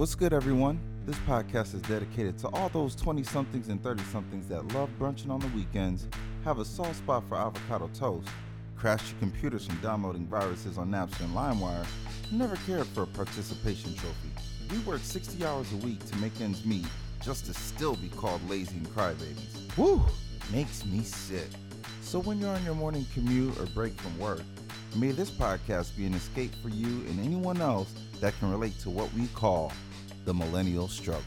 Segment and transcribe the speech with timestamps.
[0.00, 0.80] What's good, everyone?
[1.04, 5.28] This podcast is dedicated to all those 20 somethings and 30 somethings that love brunching
[5.28, 6.08] on the weekends,
[6.42, 8.26] have a soft spot for avocado toast,
[8.78, 11.84] crash your computers from downloading viruses on Napster and LimeWire,
[12.32, 14.30] never cared for a participation trophy.
[14.70, 16.86] We work 60 hours a week to make ends meet
[17.22, 19.76] just to still be called lazy and crybabies.
[19.76, 20.02] Woo!
[20.50, 21.50] Makes me sick.
[22.00, 24.40] So when you're on your morning commute or break from work,
[24.96, 28.88] may this podcast be an escape for you and anyone else that can relate to
[28.88, 29.72] what we call
[30.24, 31.24] the millennial struggle.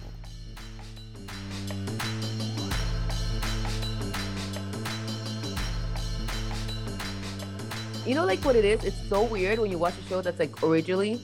[8.05, 8.83] You know, like what it is?
[8.83, 11.21] It's so weird when you watch a show that's like originally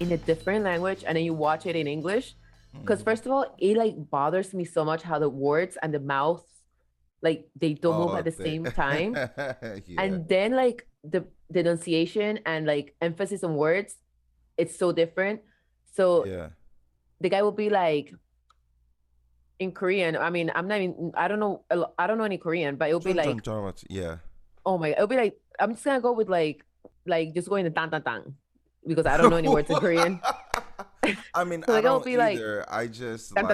[0.00, 2.36] in a different language and then you watch it in English.
[2.78, 3.04] Because Mm.
[3.04, 6.44] first of all, it like bothers me so much how the words and the mouth,
[7.22, 9.14] like they don't move Oh, at the they- same time.
[9.14, 9.54] yeah.
[9.96, 13.96] And then like the the enunciation and like emphasis on words,
[14.58, 15.40] it's so different.
[15.96, 16.48] So yeah.
[17.20, 18.12] The guy will be like
[19.58, 20.16] in Korean.
[20.16, 21.64] I mean, I'm not even I don't know
[21.98, 23.44] I don't know any Korean, but it'll be like
[23.88, 24.16] yeah.
[24.66, 26.64] oh my it'll be like I'm just gonna go with like
[27.06, 28.34] like just going to tan tan tan
[28.86, 30.20] because I don't know any words in Korean.
[31.34, 32.64] I mean, So, I like, don't be like, either.
[32.68, 33.44] I just like.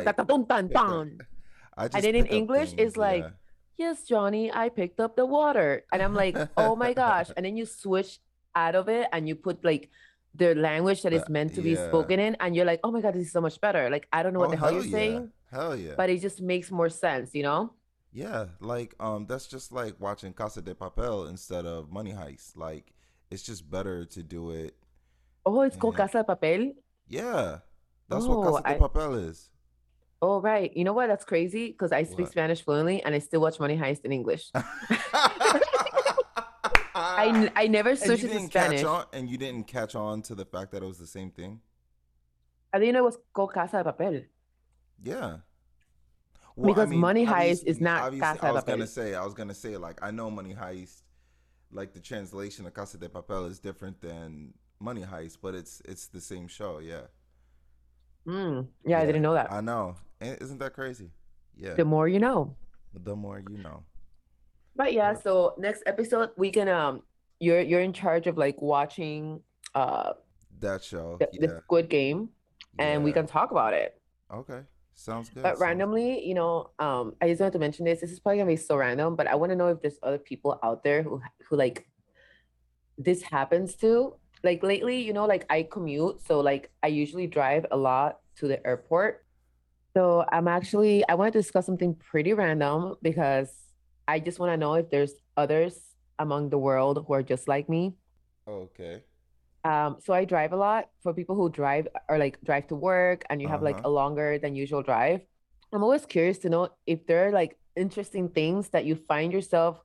[1.76, 3.30] I just and then in English, things, it's like, yeah.
[3.80, 5.84] Yes, Johnny, I picked up the water.
[5.90, 7.30] And I'm like, oh my gosh.
[7.34, 8.20] And then you switch
[8.54, 9.88] out of it and you put like
[10.34, 11.88] the language that is meant to be yeah.
[11.88, 12.36] spoken in.
[12.40, 13.90] And you're like, oh my God, this is so much better.
[13.90, 14.90] Like, I don't know what Oh, the hell hell you're yeah.
[14.92, 15.94] saying, Hell yeah.
[15.96, 17.72] but it just makes more sense, you know?
[18.12, 22.56] Yeah, like um, that's just like watching Casa de Papel instead of Money Heist.
[22.56, 22.92] Like,
[23.30, 24.74] it's just better to do it.
[25.46, 26.74] Oh, it's called Casa de Papel.
[27.08, 27.58] Yeah,
[28.08, 29.48] that's Oh, what Casa de I- Papel is.
[30.22, 30.76] Oh, right.
[30.76, 31.06] You know what?
[31.06, 32.32] That's crazy because I speak What?
[32.32, 34.50] Spanish fluently and I still watch Money Heist in English.
[37.20, 38.80] I, I never switched it to Spanish.
[38.80, 41.30] catch on, and you didn't catch on to the fact that it was the same
[41.30, 41.60] thing.
[42.72, 44.24] I didn't know it was called Casa de Papel.
[45.02, 45.38] Yeah.
[46.60, 49.34] Because Money Heist is not not obviously, Casa I de was gonna say, I was
[49.34, 51.02] gonna say, like, I know Money Heist,
[51.72, 56.08] like the translation of Casa de Papel is different than Money Heist, but it's it's
[56.08, 56.78] the same show.
[56.78, 57.02] Yeah.
[58.26, 59.50] Mm, yeah, I didn't know that.
[59.52, 59.96] I know.
[60.20, 61.10] Isn't that crazy?
[61.56, 61.74] Yeah.
[61.74, 62.56] The more you know.
[62.92, 63.84] The more you know.
[64.76, 65.18] But yeah, Yeah.
[65.18, 67.02] so next episode we can um
[67.40, 69.40] you're you're in charge of like watching
[69.74, 70.12] uh
[70.60, 71.16] That show.
[71.18, 71.46] the, yeah.
[71.46, 72.28] the Squid Game
[72.78, 74.00] and we can talk about it.
[74.32, 74.60] Okay.
[74.94, 75.42] Sounds good.
[75.42, 78.00] But sounds- randomly, you know, um I just wanted to mention this.
[78.00, 80.18] This is probably gonna be so random, but I want to know if there's other
[80.18, 81.86] people out there who who like
[82.98, 84.14] this happens to.
[84.42, 88.48] Like lately, you know, like I commute, so like I usually drive a lot to
[88.48, 89.24] the airport.
[89.94, 93.50] So I'm actually I want to discuss something pretty random because
[94.08, 95.78] I just want to know if there's others
[96.20, 97.96] among the world who are just like me.
[98.46, 99.04] Okay.
[99.64, 103.24] Um, so I drive a lot for people who drive or like drive to work
[103.28, 103.84] and you have like Uh-huh.
[103.84, 105.20] a longer than usual drive.
[105.72, 109.78] I'm always curious to know if there are like interesting things that you find yourself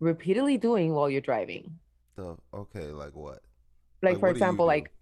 [0.00, 1.80] repeatedly doing while you're driving.
[2.16, 3.40] The okay, like what?
[4.02, 4.92] Like, Like, for what example, like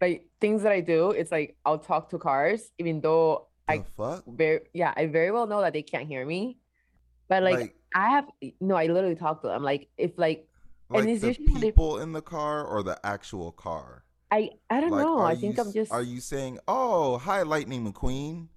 [0.00, 3.86] like things that I do, it's like I'll talk to cars, even though The I
[3.96, 4.24] fuck?
[4.26, 6.58] very yeah, I very well know that they can't hear me.
[7.34, 8.26] But like, like I have
[8.60, 9.62] no, I literally talk to them.
[9.62, 10.46] Like if like
[10.90, 14.04] like it's the when they- people in the car or the actual car?
[14.30, 15.18] I I don't Like, know.
[15.18, 18.48] I you think I'm just Are you saying, "Oh, hi, Lightning McQueen"?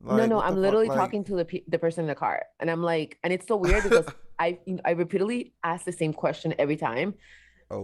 [0.00, 0.58] no, Like, no, the I'm fuck?
[0.64, 3.32] literally Like- talking to the pe- the person in the car, and I'm like, and
[3.32, 4.06] it's so weird because
[4.38, 7.14] I I repeatedly ask the same question every time.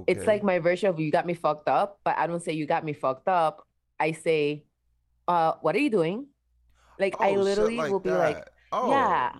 [0.06, 2.66] It's like my version of "you got me fucked up," but I don't say "you
[2.66, 3.66] got me fucked up."
[3.98, 4.64] I say,
[5.26, 6.26] "Uh, what are you doing?"
[6.98, 9.32] Like Oh, I literally will be like, oh, "Yeah,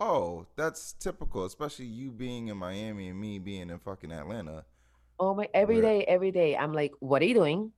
[0.00, 4.64] Oh, that's typical, especially you being in Miami and me being in fucking Atlanta.
[5.18, 7.72] oh my, every Where- day, every day." I'm like, "What are you doing?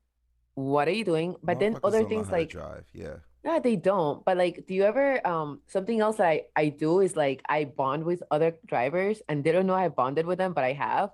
[0.54, 2.84] What are you doing?" But then other things like drive.
[2.92, 3.16] Yeah.
[3.42, 4.22] Yeah, they don't.
[4.24, 8.04] But like, do you ever um something else I I do is like I bond
[8.04, 11.10] with other drivers and they don't know I bonded with them, but I have.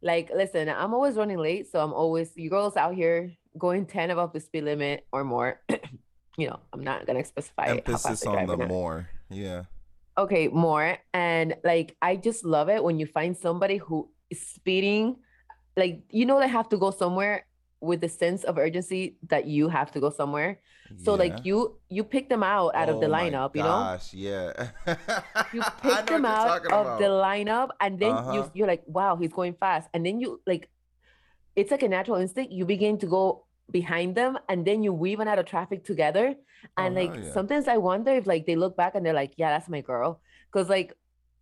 [0.00, 4.10] Like, listen, I'm always running late, so I'm always you girls out here going 10
[4.10, 5.60] above the speed limit or more.
[6.38, 9.08] You know, I'm not gonna specify Emphasis on the more.
[9.30, 9.64] Yeah.
[10.18, 10.98] Okay, more.
[11.12, 15.16] And like I just love it when you find somebody who is speeding,
[15.76, 17.46] like you know they have to go somewhere
[17.80, 20.60] with the sense of urgency that you have to go somewhere.
[21.02, 21.18] So yeah.
[21.18, 23.68] like you you pick them out out of the Oh lineup, you know?
[23.98, 24.70] Gosh, yeah.
[25.52, 28.32] you pick them out of the lineup and then Uh-huh.
[28.32, 30.70] you you're like wow he's going fast and then you like
[31.56, 35.20] it's like a natural instinct you begin to go behind them and then you weave
[35.20, 36.34] out of traffic together
[36.76, 37.32] and Oh, like yeah.
[37.32, 40.20] sometimes i wonder if like they look back and they're like yeah that's my girl
[40.52, 40.92] because like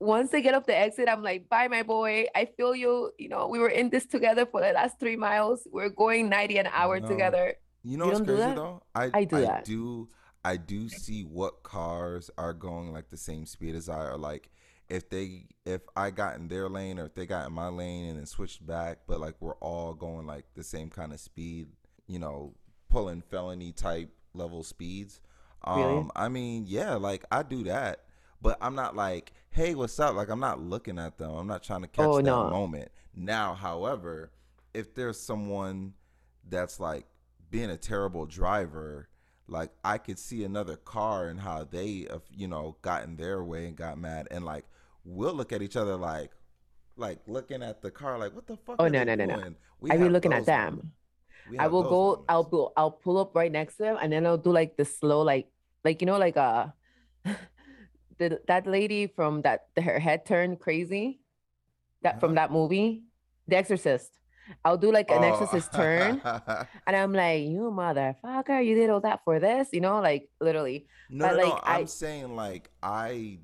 [0.00, 3.28] once they get off the exit i'm like bye my boy i feel you you
[3.28, 6.66] know we were in this together for the last three miles we're going 90 an
[6.72, 7.06] hour know.
[7.08, 8.82] together You know You what's crazy though?
[8.94, 9.64] I I do I that.
[9.64, 10.08] do
[10.44, 14.50] I do see what cars are going like the same speed as I or like
[14.88, 18.06] if they if I got in their lane or if they got in my lane
[18.10, 21.68] and then switched back, but like we're all going like the same kind of speed,
[22.06, 22.54] you know,
[22.88, 25.20] pulling felony type level speeds.
[25.64, 26.10] Um Really?
[26.16, 28.00] I mean, yeah, like I do that.
[28.42, 30.14] But I'm not like, hey, what's up?
[30.14, 31.30] Like I'm not looking at them.
[31.30, 32.50] I'm not trying to catch Oh, that no.
[32.50, 32.90] moment.
[33.14, 34.32] Now, however,
[34.74, 35.94] if there's someone
[36.48, 37.06] that's like
[37.50, 39.08] being a terrible driver,
[39.46, 43.42] like I could see another car and how they, have, you know, got in their
[43.42, 44.64] way and got mad, and like
[45.04, 46.32] we'll look at each other like,
[46.96, 48.76] like looking at the car, like what the fuck?
[48.78, 49.54] Oh, are no, no, no, no.
[49.80, 50.92] We I be looking at them.
[51.58, 52.24] I will go.
[52.28, 52.50] I'll moments.
[52.50, 52.72] go.
[52.76, 55.48] I'll pull up right next to him, and then I'll do like the slow, like,
[55.84, 56.68] like you know, like uh,
[58.18, 61.20] the that lady from that her head turned crazy,
[62.02, 62.46] that from Huh?
[62.46, 63.04] that movie,
[63.48, 64.10] The Exorcist.
[64.64, 65.28] I'll do like an Oh.
[65.32, 66.20] exorcist turn,
[66.86, 70.86] and I'm like, you motherfucker, you did all that for this, you know, like literally.
[71.08, 71.48] no, but, no, no.
[71.54, 73.38] like, I- I'm saying like I,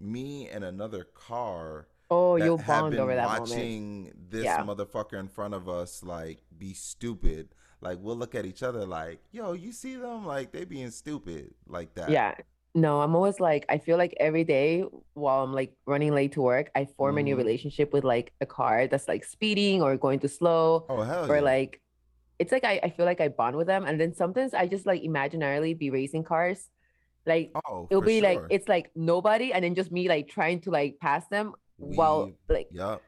[0.00, 3.50] me and another car Oh, you'll bond been over that moment.
[3.50, 4.62] watching this Yeah.
[4.62, 7.48] motherfucker in front of us like be stupid.
[7.80, 11.54] Like we'll look at each other like, yo, you see them like they being stupid
[11.66, 12.10] like that.
[12.10, 12.34] Yeah.
[12.74, 16.42] No, I'm always like, I feel like every day while I'm like running late to
[16.42, 17.38] work, I form a new Mhm.
[17.38, 20.84] relationship with like a car that's like speeding or going too slow.
[20.88, 21.42] Oh hell or yeah.
[21.42, 21.80] like
[22.38, 24.86] it's like I, I feel like I bond with them and then sometimes I just
[24.86, 26.68] like imaginarily be racing cars.
[27.26, 30.70] Like oh, it'll be like it's like nobody and then just me like trying to
[30.70, 32.34] like pass them while Weave.
[32.48, 33.02] like Yup.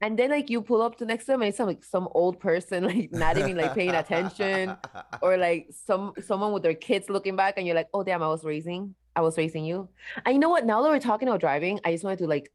[0.00, 2.08] and then like you pull up to next to them and it's some like some
[2.12, 4.76] old person like not even like paying attention
[5.22, 8.28] or like some someone with their kids looking back and you're like, oh damn, I
[8.28, 9.88] was raising, I was raising you.
[10.24, 10.66] And you know what?
[10.66, 12.52] Now that we're talking about driving, I just wanted to like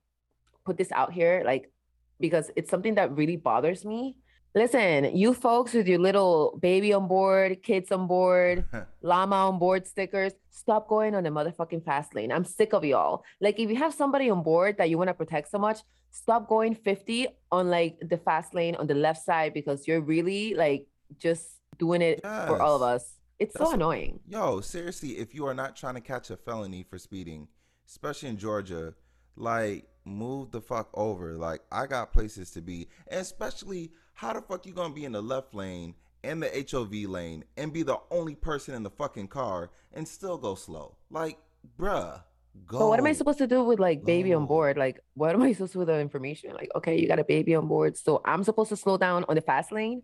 [0.66, 1.72] put this out here, like
[2.20, 4.16] because it's something that really bothers me.
[4.54, 8.66] Listen, you folks with your little baby on board, kids on board,
[9.02, 12.34] llama on board stickers, stop going on the motherfucking fast lane.
[12.34, 13.24] I'm sick of y'all.
[13.40, 16.50] Like if you have somebody on board that you want to protect so much, stop
[16.50, 20.86] going 50 on like the fast lane on the left side because you're really like
[21.18, 23.20] just doing it for all of us.
[23.40, 24.20] It's That's so annoying.
[24.28, 27.48] Yo, seriously, if you are not trying to catch a felony for speeding,
[27.88, 28.94] especially in Georgia,
[29.38, 31.34] like move the fuck over.
[31.34, 35.12] Like I got places to be, and especially how the fuck you gonna be in
[35.12, 39.28] the left lane and the HOV lane and be the only person in the fucking
[39.28, 40.96] car and still go slow?
[41.10, 41.38] Like,
[41.78, 42.22] bruh,
[42.66, 42.80] go.
[42.80, 44.78] But what am I supposed to do with like baby on board?
[44.78, 46.54] Like, what am I supposed to do with the information?
[46.54, 49.36] Like, okay, you got a baby on board, so I'm supposed to slow down on
[49.36, 50.04] the fast lane,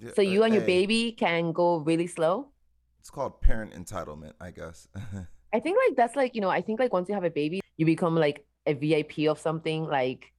[0.00, 2.48] Yeah, so uh, you and your hey, baby can go really slow.
[3.00, 4.88] It's called parent entitlement, I guess.
[5.52, 7.60] I think like that's like, you know, I think like once you have a baby,
[7.76, 9.84] you become like a VIP of something.
[9.84, 10.32] Like,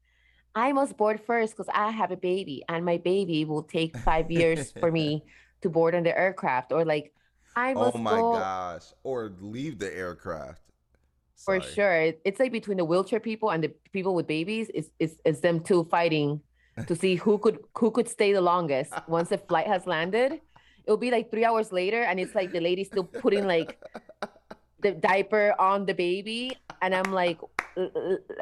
[0.59, 4.29] I must board first because I have a baby, and my baby will take five
[4.31, 5.23] years for me
[5.61, 7.13] to board on the aircraft, or like,
[7.55, 8.87] I oh must oh my go gosh!
[9.03, 10.61] Or leave the aircraft.
[11.45, 12.13] for sure.
[12.25, 14.69] It's like between the wheelchair people and the people with babies.
[14.73, 16.41] It's it's, it's them two fighting
[16.87, 20.41] to see who could who could stay the longest once the flight has landed.
[20.85, 23.79] It'll be like three hours later, and it's like the lady still putting like
[24.81, 26.51] the diaper on the baby,
[26.81, 27.58] and I'm like, "L- l-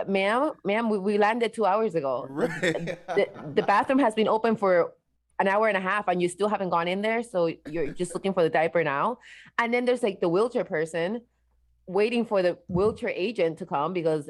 [0.07, 2.27] "Ma'am, ma'am, we, we landed two hours ago.
[2.29, 2.97] Right.
[3.17, 4.93] The, the bathroom has been open for
[5.39, 7.39] an hour and a half, and you still haven't gone in there, so
[7.69, 9.19] you're just looking for the diaper now."
[9.59, 11.21] And then there's like the wheelchair person
[11.87, 14.29] waiting for the wheelchair agent to come because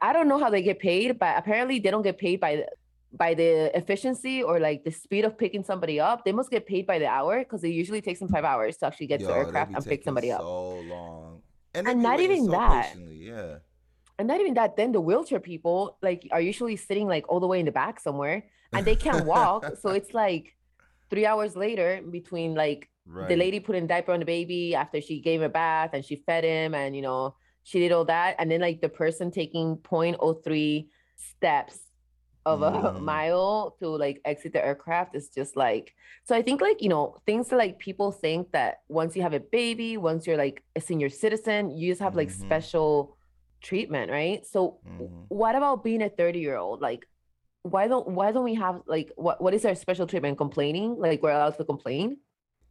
[0.00, 2.66] I don't know how they get paid, but apparently they don't get paid by the,
[3.12, 6.24] by the efficiency or like the speed of picking somebody up.
[6.24, 8.86] They must get paid by the hour because it usually takes them five hours to
[8.86, 10.40] actually get to Yo, the aircraft and pick somebody up.
[10.40, 11.42] So long,
[11.74, 12.86] and, And not even so that.
[12.86, 13.58] patiently, Yeah.
[14.20, 17.46] And not even that, then the wheelchair people like are usually sitting like all the
[17.46, 19.64] way in the back somewhere and they can't walk.
[19.80, 20.54] so it's like
[21.08, 23.28] three hours later between like Right.
[23.30, 26.16] the lady putting diaper on the baby after she gave him a bath and she
[26.26, 27.34] fed him and you know
[27.64, 30.86] she did all that and then like the person taking 0.03
[31.16, 31.78] steps
[32.44, 33.00] of a Mhm.
[33.00, 35.92] mile to like exit the aircraft is just like
[36.26, 39.34] so i think like you know things that like people think that once you have
[39.34, 42.40] a baby once you're like a senior citizen you just have like Mhm.
[42.46, 43.16] special
[43.62, 45.26] treatment right so Mhm.
[45.28, 47.06] what about being a 30 year old like
[47.62, 51.22] why don't why don't we have like what what is our special treatment complaining like
[51.22, 52.16] we're allowed to complain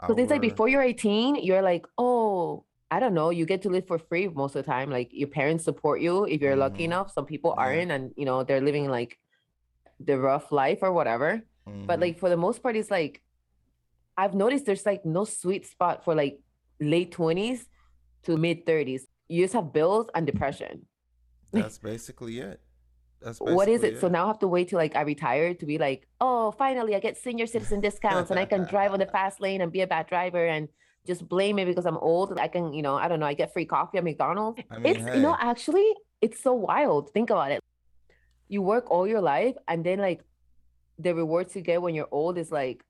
[0.01, 3.69] because it's like before you're 18, you're like, oh, I don't know, you get to
[3.69, 4.89] live for free most of the time.
[4.89, 6.85] Like your parents support you if you're lucky Mhm.
[6.85, 7.11] enough.
[7.11, 7.63] Some people Yeah.
[7.63, 9.19] aren't, and you know, they're living like
[9.99, 11.43] the rough life or whatever.
[11.85, 12.01] But Mhm.
[12.01, 13.21] like for the most part, it's like
[14.17, 16.39] I've noticed there's like no sweet spot for like
[16.79, 17.67] late 20s
[18.23, 19.05] to mid 30s.
[19.29, 20.85] You just have bills and depression.
[21.53, 22.59] that's basically it.
[23.21, 24.01] That's what is basically it?
[24.01, 26.95] So now I have to wait till like I retire to be like, oh, finally
[26.95, 29.81] I get senior citizen discounts and I can drive on the fast lane and be
[29.81, 30.67] a bad driver and
[31.05, 32.37] just blame it because I'm old.
[32.39, 34.61] I can, you know, I don't know, I get free coffee at McDonald's.
[34.71, 37.11] I mean, it's, you know, actually, it's so wild.
[37.11, 37.63] Think about it.
[38.47, 40.21] You work all your life and then like
[40.97, 42.83] the rewards you get when you're old is like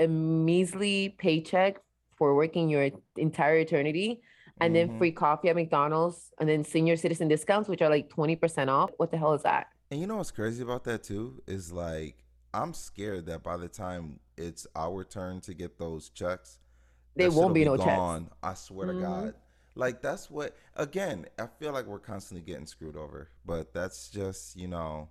[0.00, 1.80] a measly paycheck
[2.16, 4.20] for working your entire eternity
[4.60, 4.98] and then Mhm.
[4.98, 8.90] free coffee at McDonald's and then senior citizen discounts, which are like 20% off.
[8.98, 9.68] What the hell is that?
[9.90, 13.68] And you know what's crazy about that too is like I'm scared that by the
[13.68, 16.58] time it's our turn to get those checks,
[17.16, 17.86] There won't shit'll be no checks.
[17.86, 18.30] gone.
[18.42, 19.00] I swear to Mhm.
[19.00, 19.34] God.
[19.74, 23.30] Like that's what again, I feel like we're constantly getting screwed over.
[23.44, 25.08] But that's just, you know,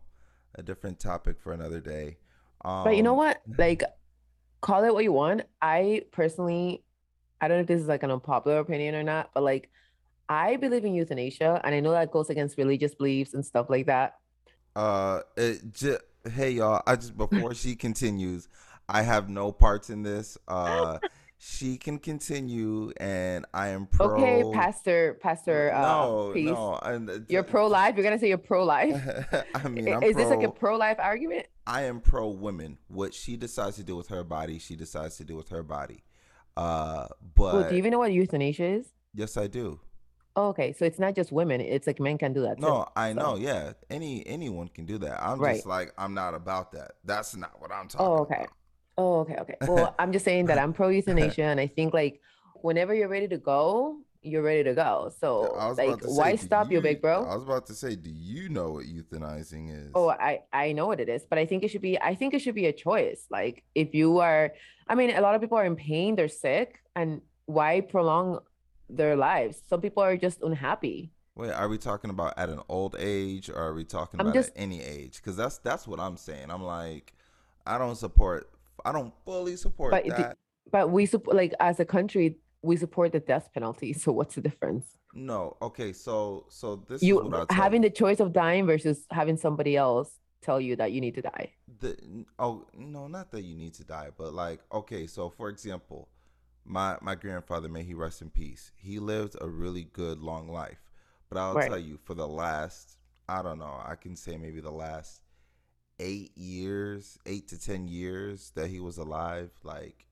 [0.55, 2.17] a different topic for another day.
[2.63, 3.41] Um But you know what?
[3.57, 3.83] Like,
[4.61, 5.41] call it what you want.
[5.61, 6.83] I personally,
[7.41, 9.69] I don't know if this is like an unpopular opinion or not, but like,
[10.29, 13.87] I believe in euthanasia, and I know that goes against religious beliefs and stuff like
[13.87, 14.19] that.
[14.75, 15.97] Uh, it j-
[16.31, 16.81] hey y'all.
[16.85, 18.47] I just before she continues,
[18.87, 20.37] I have no parts in this.
[20.47, 20.99] Uh,
[21.43, 24.15] she can continue, and I am pro.
[24.17, 26.51] Okay, Pastor, Pastor, uh, no, peace.
[26.51, 27.95] no, uh, You're pro-life.
[27.95, 28.95] You're gonna say you're pro-life.
[29.55, 31.47] I mean, I'm Is this like a pro- pro-life argument?
[31.65, 32.77] I am pro women.
[32.87, 36.03] What she decides to do with her body, she decides to do with her body.
[36.57, 38.87] Uh, but Well, do you even know what euthanasia is?
[39.13, 39.79] yes, I do.
[40.35, 41.59] Oh, okay, so it's not just women.
[41.59, 42.61] It's like men can do that too.
[42.61, 43.35] No, I so- know.
[43.35, 45.21] Yeah, any anyone can do that.
[45.21, 45.55] I'm Right.
[45.55, 46.91] just like I'm not about that.
[47.03, 48.35] That's not what I'm talking Oh, okay.
[48.35, 48.49] about.
[48.97, 49.55] Oh, okay, okay.
[49.67, 52.21] Well, I'm just saying that I'm pro euthanasia, and I think like
[52.61, 55.11] whenever you're ready to go, you're ready to go.
[55.19, 57.25] So was like, say, why stop you, big bro?
[57.25, 59.91] I was about to say, do you know what euthanizing is?
[59.95, 62.33] Oh, I I know what it is, but I think it should be I think
[62.33, 63.25] it should be a choice.
[63.29, 64.51] Like if you are
[64.87, 68.39] I mean, a lot of people are in pain, they're sick, and why prolong
[68.89, 69.61] their lives?
[69.67, 71.11] Some people are just unhappy.
[71.35, 74.35] Wait, are we talking about at an old age, or are we talking I'm about
[74.35, 75.17] just- at any age?
[75.17, 76.51] Because that's that's what I'm saying.
[76.51, 77.13] I'm like,
[77.65, 78.49] I don't support.
[78.85, 80.37] I don't fully support But the- that.
[80.71, 83.93] But we support like as a country, we support the death penalty.
[83.93, 84.85] So what's the difference?
[85.13, 85.93] no, okay.
[85.93, 90.59] So so this is You having the choice of dying versus having somebody else tell
[90.59, 91.51] you that you need to die.
[91.79, 91.97] the
[92.39, 95.07] oh no, not that you need to die, but like okay.
[95.07, 96.09] So for example,
[96.65, 98.71] my my grandfather, may he rest in peace.
[98.77, 100.81] He lived a really good long life,
[101.29, 101.67] but I'll Right.
[101.67, 105.21] tell you, for the last I don't know, I can say maybe the last
[105.99, 110.07] eight years, eight to ten years that he was alive, like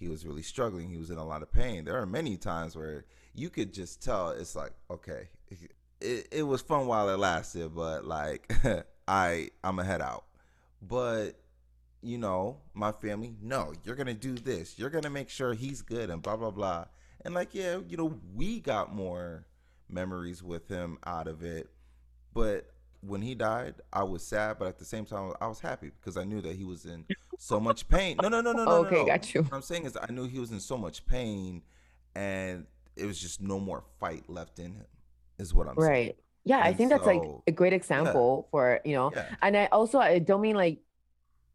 [0.00, 0.88] he was really struggling.
[0.88, 1.84] He was in a lot of pain.
[1.84, 3.04] There are many times where
[3.34, 5.28] you could just tell it's like, okay,
[6.00, 8.50] it, it was fun while it lasted, but like
[9.08, 10.24] I I'm a head out.
[10.80, 11.32] But
[12.02, 14.78] you know, my family, no, you're gonna do this.
[14.78, 16.86] You're gonna make sure he's good and blah blah blah.
[17.22, 19.44] And like, yeah, you know, we got more
[19.90, 21.68] memories with him out of it.
[22.32, 22.70] But
[23.02, 26.16] when he died, I was sad, but at the same time, I was happy because
[26.16, 27.04] I knew that he was in
[27.42, 28.16] so much pain.
[28.20, 28.70] No, no, no, no, no.
[28.84, 29.42] Okay, no, got you.
[29.42, 31.62] What I'm saying is, I knew he was in so much pain,
[32.14, 32.66] and
[32.96, 34.84] it was just no more fight left in him.
[35.38, 35.90] Is what I'm saying.
[35.90, 36.16] Right.
[36.44, 39.26] Yeah, I And think that's like a great example for, you know, Yeah.
[39.42, 40.78] and I also I don't mean like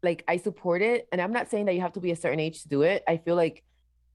[0.02, 2.40] like I support it and I'm not saying that you have to be a certain
[2.40, 3.02] age to do it.
[3.08, 3.62] I feel like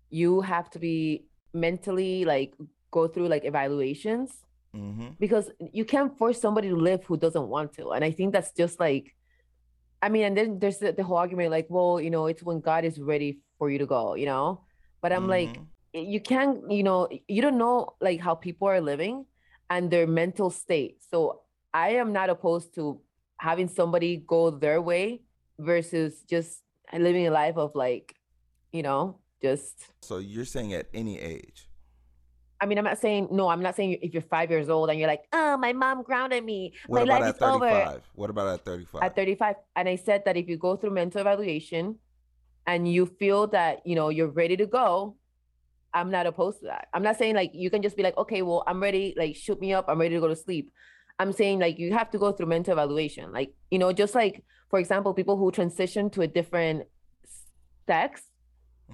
[0.10, 2.54] you have to be mentally like
[2.92, 4.32] go through like evaluations
[4.76, 5.10] Mm-hmm.
[5.20, 7.92] because you can't force somebody to live who doesn't want to.
[7.92, 9.14] And I think that's just like
[10.02, 12.60] I mean, and then there's the, the whole argument like, well, you know, it's when
[12.60, 14.66] God is ready for you to go, you know?
[15.02, 15.66] But I'm like Mhm.
[15.94, 19.26] you can't you know you don't know like how people are living
[19.70, 21.42] and their mental state so
[21.74, 23.02] i am not opposed to
[23.38, 25.22] having somebody go their way
[25.60, 28.16] versus just living a life of like
[28.72, 31.68] you know just So you're saying at any age?
[32.62, 35.00] I mean i'm not saying no i'm not saying if you're five years old and
[35.00, 38.02] you're like oh my mom grounded me What my about life at is over 35?
[38.16, 39.02] What about at 35?
[39.04, 41.96] at 35 and i said that if you go through mental evaluation
[42.68, 45.16] and you feel that you know you're ready to go
[45.94, 48.42] i'm not opposed to that i'm not saying like you can just be like okay
[48.42, 50.72] well i'm ready like shoot me up i'm ready to go to sleep
[51.20, 54.44] i'm saying like you have to go through mental evaluation like you know just like
[54.70, 56.88] for example people who transition to a different
[57.88, 58.22] sex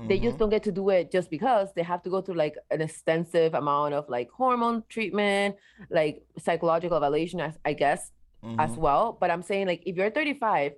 [0.08, 0.40] they just Mhm.
[0.40, 3.54] don't get to do it just because they have to go through like an extensive
[3.56, 5.56] amount of like hormone treatment
[5.90, 8.12] like psychological evaluation as i guess
[8.60, 8.78] as Mhm.
[8.78, 9.18] well.
[9.20, 10.74] But I'm saying like if you're 35,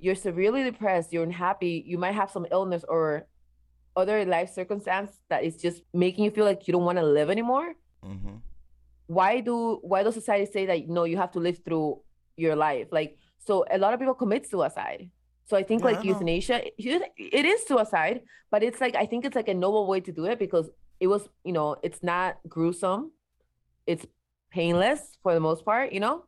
[0.00, 3.26] you're severely depressed, you're unhappy, you might have some illness or
[3.96, 7.30] other life circumstance that is just making you feel like you don't want to live
[7.30, 7.74] anymore.
[8.04, 8.40] Mhm.
[9.06, 12.02] Why do why does society say that no, you have to live through
[12.36, 12.88] your life?
[12.92, 15.10] Like so a lot of people commit suicide.
[15.48, 16.62] So I think Yeah, like I euthanasia,
[17.16, 20.24] it is suicide, but it's like I think it's like a noble way to do
[20.26, 23.12] it because it was, you know, it's not gruesome.
[23.86, 24.06] It's
[24.50, 26.24] painless for the most part, you know?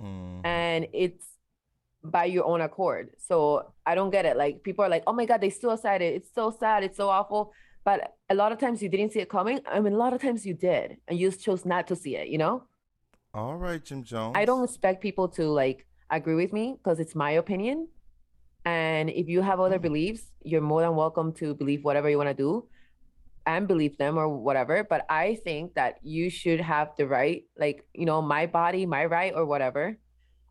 [0.00, 0.40] mm.
[0.44, 1.26] and it's
[2.02, 3.10] by your own accord.
[3.18, 4.36] So I don't get it.
[4.36, 6.14] Like people are like, oh my God, they suicided.
[6.14, 6.84] It's so sad.
[6.84, 7.52] It's so awful.
[7.84, 9.60] But a lot of times you didn't see it coming.
[9.66, 12.16] I mean, a lot of times you did, and you just chose not to see
[12.16, 12.64] it, you know?
[13.34, 14.32] All right, Jim Jones.
[14.36, 17.88] I don't expect people to like agree with me because it's my opinion.
[18.64, 22.30] And if you have other beliefs, you're more than welcome to believe whatever you want
[22.30, 22.66] to do
[23.46, 24.84] and believe them or whatever.
[24.84, 29.04] But I think that you should have the right, like, you know, my body, my
[29.04, 29.98] right, or whatever,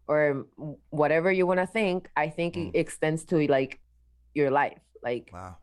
[0.07, 0.45] or
[0.89, 2.09] whatever you want to think.
[2.15, 2.69] I think mm.
[2.73, 3.79] it extends to like
[4.33, 4.79] your life.
[5.01, 5.57] Like, wow.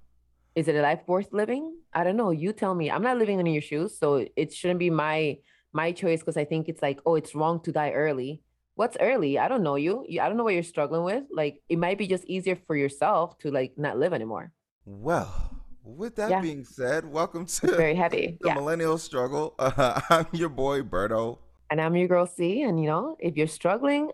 [0.56, 1.76] Is it a life worth living?
[1.94, 2.32] I don't know.
[2.32, 2.90] You tell me.
[2.90, 5.38] I'm not living in your shoes, so it shouldn't be my
[5.72, 8.42] my choice because I think it's like, oh, it's wrong to die early.
[8.74, 9.38] What's early?
[9.38, 10.06] I don't know you.
[10.20, 11.24] I don't know what you're struggling with.
[11.30, 14.52] Like, it might be just easier for yourself to like not live anymore.
[14.86, 16.40] Well, with that yeah.
[16.40, 18.54] being said, welcome to very heavy the yeah.
[18.54, 19.54] millennial struggle.
[19.58, 21.38] Uh, I'm your boy Berto,
[21.70, 22.62] and I'm your girl C.
[22.62, 24.10] And you know, if you're struggling,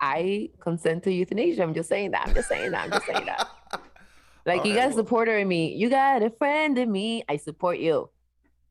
[0.00, 1.62] I consent to euthanasia.
[1.62, 2.26] I'm just saying that.
[2.26, 2.84] I'm just saying that.
[2.84, 3.48] I'm just saying that.
[4.46, 5.74] Like All you right, got a supporter in me.
[5.74, 7.22] You got a friend in me.
[7.28, 8.08] I support you.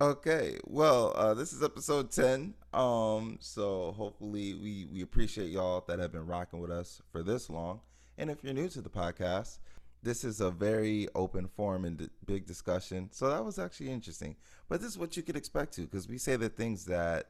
[0.01, 0.57] Okay.
[0.65, 2.53] Well, uh, this is episode 10.
[2.73, 7.49] Um, so hopefully we, we appreciate y'all that have been rocking with us for this
[7.49, 7.81] long.
[8.17, 9.59] And if you're new to the podcast,
[10.01, 13.09] this is a very open forum and d- big discussion.
[13.11, 14.37] So that was actually interesting.
[14.69, 17.27] But this is what you could expect to, because we say the things that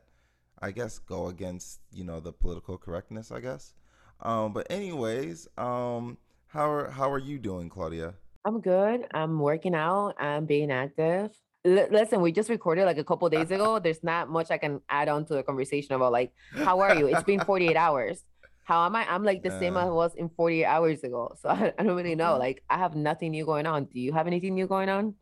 [0.62, 3.74] I guess go against, you know, the political correctness, I guess.
[4.22, 8.14] Um, but anyways, um, how are how are you doing, Claudia?
[8.46, 9.08] I'm good.
[9.14, 10.16] I'm working out.
[10.20, 11.32] I'm being active.
[11.66, 13.80] Listen, we just recorded like a couple days ago.
[13.80, 17.08] There's not much I can add on to the conversation about like how are you?
[17.08, 18.24] It's been 48 hours.
[18.64, 19.12] How am I?
[19.12, 21.36] I'm like the same as I was in 48 hours ago.
[21.42, 22.38] So I, I don't really know.
[22.38, 23.86] Like I have nothing new going on.
[23.86, 25.16] Do you have anything new going on?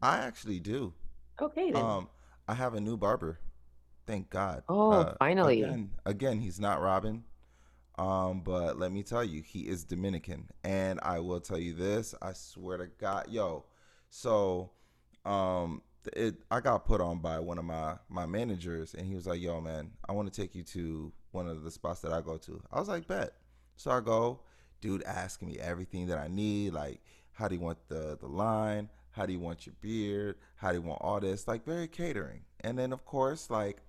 [0.00, 0.94] I actually do.
[1.40, 1.82] Okay then.
[1.82, 2.08] Um,
[2.48, 3.38] I have a new barber.
[4.06, 4.62] Thank God.
[4.68, 5.62] Oh, uh, finally.
[5.62, 7.22] Again, again, he's not Robin.
[7.98, 12.14] Um, but let me tell you, he is Dominican, and I will tell you this:
[12.22, 13.64] I swear to God, yo.
[14.08, 14.70] So,
[15.24, 15.82] um,
[16.16, 19.40] it I got put on by one of my my managers, and he was like,
[19.40, 22.36] "Yo, man, I want to take you to one of the spots that I go
[22.38, 23.34] to." I was like, "Bet."
[23.76, 24.40] So I go.
[24.80, 27.00] Dude asking me everything that I need, like
[27.32, 30.78] how do you want the the line, how do you want your beard, how do
[30.78, 32.42] you want all this, like very catering.
[32.60, 33.82] And then of course, like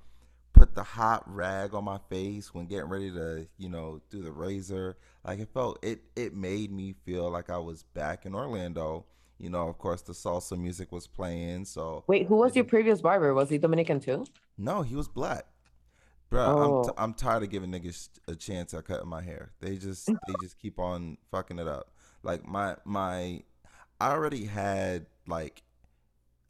[0.53, 4.31] put the hot rag on my face when getting ready to, you know, do the
[4.31, 4.97] razor.
[5.25, 9.05] Like it felt it it made me feel like I was back in Orlando.
[9.43, 11.65] You know, of course the salsa music was playing.
[11.65, 13.33] So Wait, who was your previous barber?
[13.33, 14.25] Was he Dominican too?
[14.57, 15.45] No, he was black.
[16.29, 16.77] Bro, oh.
[16.79, 19.51] I'm, t- I'm tired of giving niggas a chance at cutting my hair.
[19.59, 21.91] They just they just keep on fucking it up.
[22.23, 23.43] Like my my
[23.99, 25.61] I already had like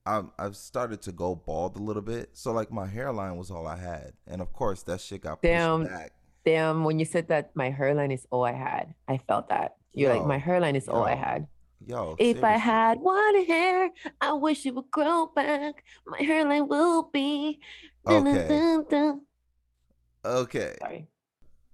[0.06, 2.30] i I've started to go bald a little bit.
[2.34, 5.52] So like my hairline was all I had, and of course that shit got pushed
[5.52, 6.12] damn, back.
[6.46, 9.78] Damn, when you said that my hairline is all I had, I felt that.
[9.94, 11.48] You're yo, like my hairline is yo, all I had.
[11.86, 12.44] Yo, if seriously.
[12.44, 13.90] I had one hair,
[14.22, 15.84] I wish it would grow back.
[16.06, 17.60] My hairline will be.
[18.08, 18.48] Okay.
[18.48, 19.22] Dun, dun, dun.
[20.26, 20.76] Okay.
[20.80, 21.08] Sorry.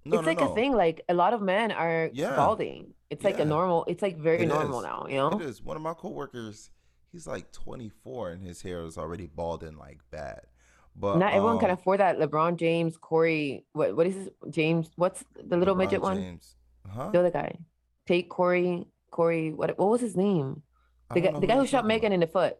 [0.04, 0.52] No, it's no, like no.
[0.52, 0.72] a thing.
[0.72, 2.34] Like a lot of men are yeah.
[2.36, 2.94] balding.
[3.10, 3.42] It's like yeah.
[3.42, 3.84] a normal.
[3.86, 4.84] It's like very it normal is.
[4.84, 5.06] now.
[5.08, 5.30] You know.
[5.30, 5.62] It is.
[5.62, 6.70] One of my coworkers
[7.12, 10.40] he's like 24 and his hair is already balding like bad.
[10.96, 12.18] But not everyone um, can afford that.
[12.18, 14.90] LeBron James, Corey, what what is his James?
[14.96, 16.56] What's the little LeBron midget James.
[16.82, 16.94] one?
[16.94, 17.10] Huh?
[17.12, 17.56] The other guy.
[18.06, 19.52] Take Corey, Corey.
[19.52, 20.62] What what was his name?
[21.12, 22.56] The guy, the guy who shot Megan in the foot.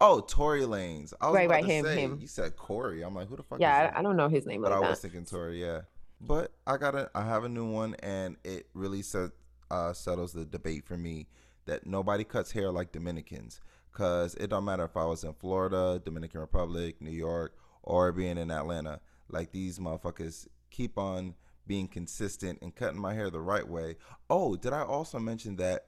[0.00, 1.12] Oh, Tory Lanez.
[1.20, 2.18] I was right, right, him, say, him.
[2.20, 3.02] You said Corey.
[3.02, 3.60] I'm like, who the fuck?
[3.60, 4.62] Yeah, I, I, don't know his name.
[4.62, 5.60] But like I was thinking Tory.
[5.60, 5.80] Yeah,
[6.20, 9.30] but I got a, I have a new one, and it really set,
[9.70, 11.28] uh, settles the debate for me
[11.66, 13.60] that nobody cuts hair like Dominicans.
[13.92, 18.38] Cause it don't matter if I was in Florida, Dominican Republic, New York, or being
[18.38, 19.00] in Atlanta.
[19.28, 21.34] Like these motherfuckers keep on
[21.66, 23.96] being consistent and cutting my hair the right way.
[24.28, 25.86] Oh, did I also mention that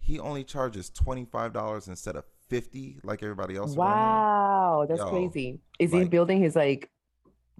[0.00, 3.74] he only charges twenty five dollars instead of fifty like everybody else?
[3.74, 5.60] Wow, that's Yo, crazy.
[5.78, 6.90] Is like, he building his like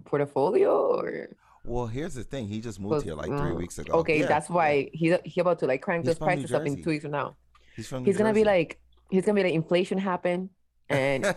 [0.05, 1.29] portfolio or?
[1.65, 2.47] Well, here's the thing.
[2.47, 3.93] He just moved well, here like three mm, weeks ago.
[3.99, 5.17] Okay, yeah, that's why yeah.
[5.23, 7.35] he he about to like crank those prices up in two weeks from now.
[7.75, 8.03] He's from.
[8.03, 10.49] New He's gonna be like he's gonna be like inflation happen,
[10.89, 11.35] and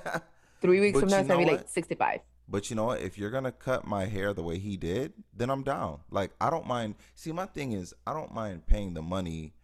[0.61, 2.21] three weeks from now it's gonna be like sixty five.
[2.49, 3.01] But you know what?
[3.01, 6.01] If you're gonna cut my hair the way he did, then I'm down.
[6.11, 6.95] Like I don't mind.
[7.15, 9.55] See, my thing is I don't mind paying the money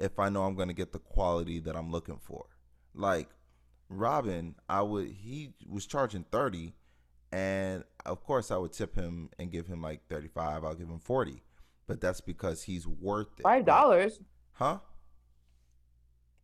[0.00, 2.46] if I know I'm gonna get the quality that I'm looking for.
[2.94, 3.28] Like
[3.88, 6.74] Robin, I would he was charging thirty,
[7.32, 10.64] and of course I would tip him and give him like thirty five.
[10.64, 11.42] I'll give him forty,
[11.86, 13.42] but that's because he's worth it.
[13.42, 14.14] Five dollars?
[14.18, 14.78] Like, huh?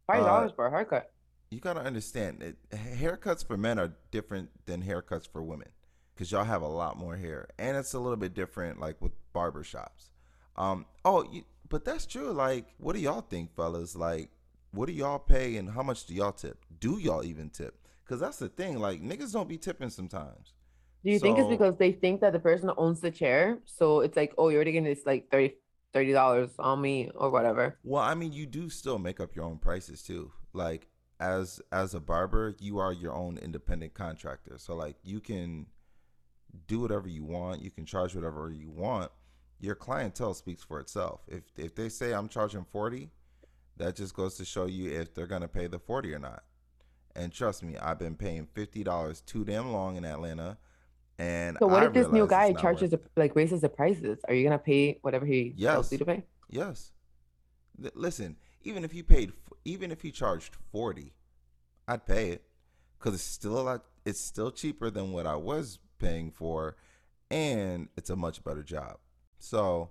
[0.07, 1.13] Five dollars uh, for a haircut.
[1.51, 5.69] You gotta understand, it, haircuts for men are different than haircuts for women.
[6.15, 9.13] because y'all have a lot more hair, and it's a little bit different, like with
[9.33, 10.11] barber shops.
[10.57, 12.33] Um, oh, you, but that's true.
[12.33, 13.97] Like, what do y'all think, fellas?
[13.97, 14.31] Like,
[14.73, 16.65] what do y'all pay, and how much do y'all tip?
[16.81, 17.79] Do y'all even tip?
[18.05, 18.79] Because that's the thing.
[18.79, 20.53] Like, niggas don't be tipping sometimes.
[21.05, 23.59] Do you think it's because they think that the person owns the chair?
[23.65, 27.79] So it's like, oh, you're already getting this like 30 dollars on me or whatever.
[27.85, 30.33] Well, I mean, you do still make up your own prices too.
[30.53, 30.89] Like
[31.21, 34.59] as as a barber, you are your own independent contractor.
[34.59, 35.67] So like you can
[36.67, 39.13] do whatever you want, you can charge whatever you want.
[39.61, 41.21] Your clientele speaks for itself.
[41.29, 43.11] If if they say I'm charging 40,
[43.79, 46.45] that just goes to show you if they're going to pay the 40 or not.
[47.15, 50.59] And trust me, I've been paying $50 too damn long in Atlanta.
[51.19, 54.19] And So what I if this new guy charges the, like raises the prices?
[54.29, 55.93] Are you gonna pay whatever he tells Yes.
[55.93, 56.23] you to pay?
[56.51, 56.93] Yes.
[57.83, 61.15] L- listen, even if he paid, f- even if he charged forty,
[61.89, 62.45] I'd pay it
[62.99, 63.85] because it's still a lot.
[64.05, 66.77] It's still cheaper than what I was paying for,
[67.31, 68.99] and it's a much better job.
[69.47, 69.91] So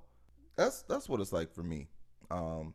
[0.58, 1.88] that's that's what it's like for me.
[2.30, 2.74] Um,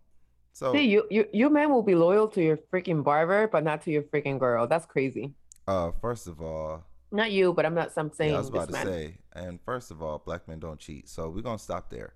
[0.53, 3.83] so See, you, you you men will be loyal to your freaking barber, but not
[3.83, 4.66] to your freaking girl.
[4.66, 5.35] That's crazy.
[5.69, 7.93] uh, first of all, Not you, but I'm not.
[7.97, 8.87] I'm saying yeah, I was about to man.
[8.87, 11.09] say, and first of all, black men don't cheat.
[11.09, 12.14] So we're gonna stop there.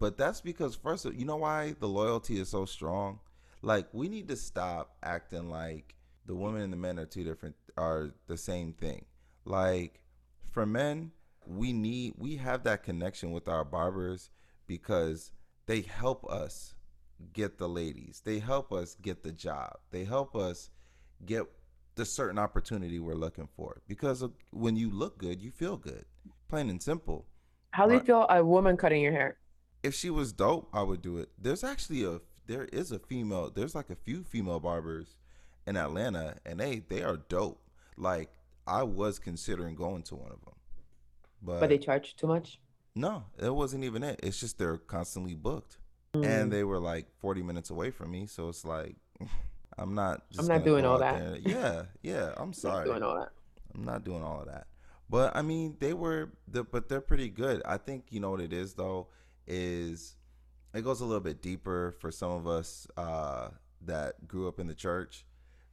[0.00, 3.20] But that's because first, of, all, you know why the loyalty is so strong.
[3.62, 5.94] Like we need to stop acting like
[6.26, 9.04] the women and the men are two different, are the same thing.
[9.44, 10.00] Like
[10.50, 11.12] for men,
[11.46, 14.30] we need we have that connection with our barbers
[14.66, 15.32] because
[15.66, 16.74] they help us
[17.32, 18.22] get the ladies.
[18.24, 19.78] They help us get the job.
[19.90, 20.70] They help us
[21.24, 21.44] get
[21.96, 23.82] the certain opportunity we're looking for.
[23.86, 26.04] Because of, when you look good, you feel good.
[26.48, 27.26] Plain and simple.
[27.72, 29.36] How do you feel a woman cutting your hair?
[29.82, 31.28] If she was dope, I would do it.
[31.38, 33.50] There's actually a there is a female.
[33.54, 35.16] There's like a few female barbers
[35.66, 37.62] in Atlanta, and they they are dope.
[37.96, 38.30] Like
[38.66, 40.54] I was considering going to one of them,
[41.42, 42.58] but, But they charge too much.
[42.94, 44.20] no, it wasn't even it.
[44.22, 45.78] It's just they're constantly booked,
[46.14, 46.26] Mm.
[46.26, 48.26] and they were like 40 minutes away from me.
[48.26, 48.96] So it's like
[49.78, 50.28] I'm not.
[50.30, 51.18] Just not doing all that.
[51.18, 51.36] there.
[51.40, 52.34] Yeah, yeah.
[52.36, 52.86] I'm sorry.
[52.86, 52.88] Not sorry.
[52.88, 53.28] Doing all that.
[53.74, 54.66] I'm not doing all of that.
[55.08, 57.62] But I mean, they were, the, but they're pretty good.
[57.64, 59.08] I think you know what it is though
[59.46, 60.16] is
[60.74, 63.48] it goes a little bit deeper for some of us uh,
[63.86, 65.24] that grew up in the church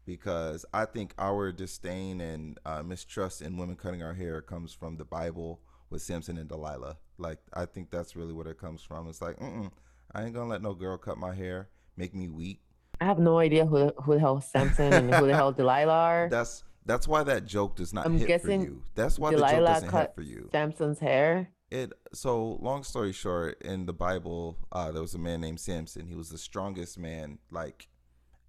[0.08, 4.96] because I think our disdain and uh, mistrust in women cutting our hair comes from
[4.96, 6.98] the Bible with Samson and Delilah.
[7.20, 9.08] Like I think that's really what it comes from.
[9.10, 12.62] It's like, I ain't gonna let no girl cut my hair, make me weak.
[13.02, 16.28] I have no idea who who the hell Samson and who the hell Delilah are.
[16.32, 18.82] That's that's why that joke does not I'm hit for you.
[18.96, 20.50] That's why the joke Delilah doesn't cut hit for you.
[20.54, 21.50] Samson's hair.
[21.70, 26.08] It so long story short, in the Bible, uh, there was a man named Samson.
[26.08, 27.90] He was the strongest man like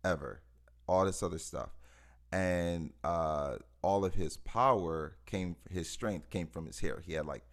[0.04, 0.42] ever.
[0.88, 1.70] All this other stuff,
[2.32, 7.02] and uh, all of his power came, his strength came from his hair.
[7.06, 7.44] He had like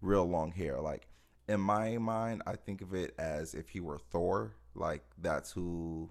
[0.00, 0.80] real long hair.
[0.80, 1.08] Like
[1.48, 4.54] in my mind, I think of it as if he were Thor.
[4.74, 6.08] Like that's who.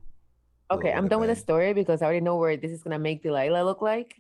[0.71, 3.23] Okay, I'm done with the story because I already know where this is gonna make
[3.23, 4.15] Delilah look like.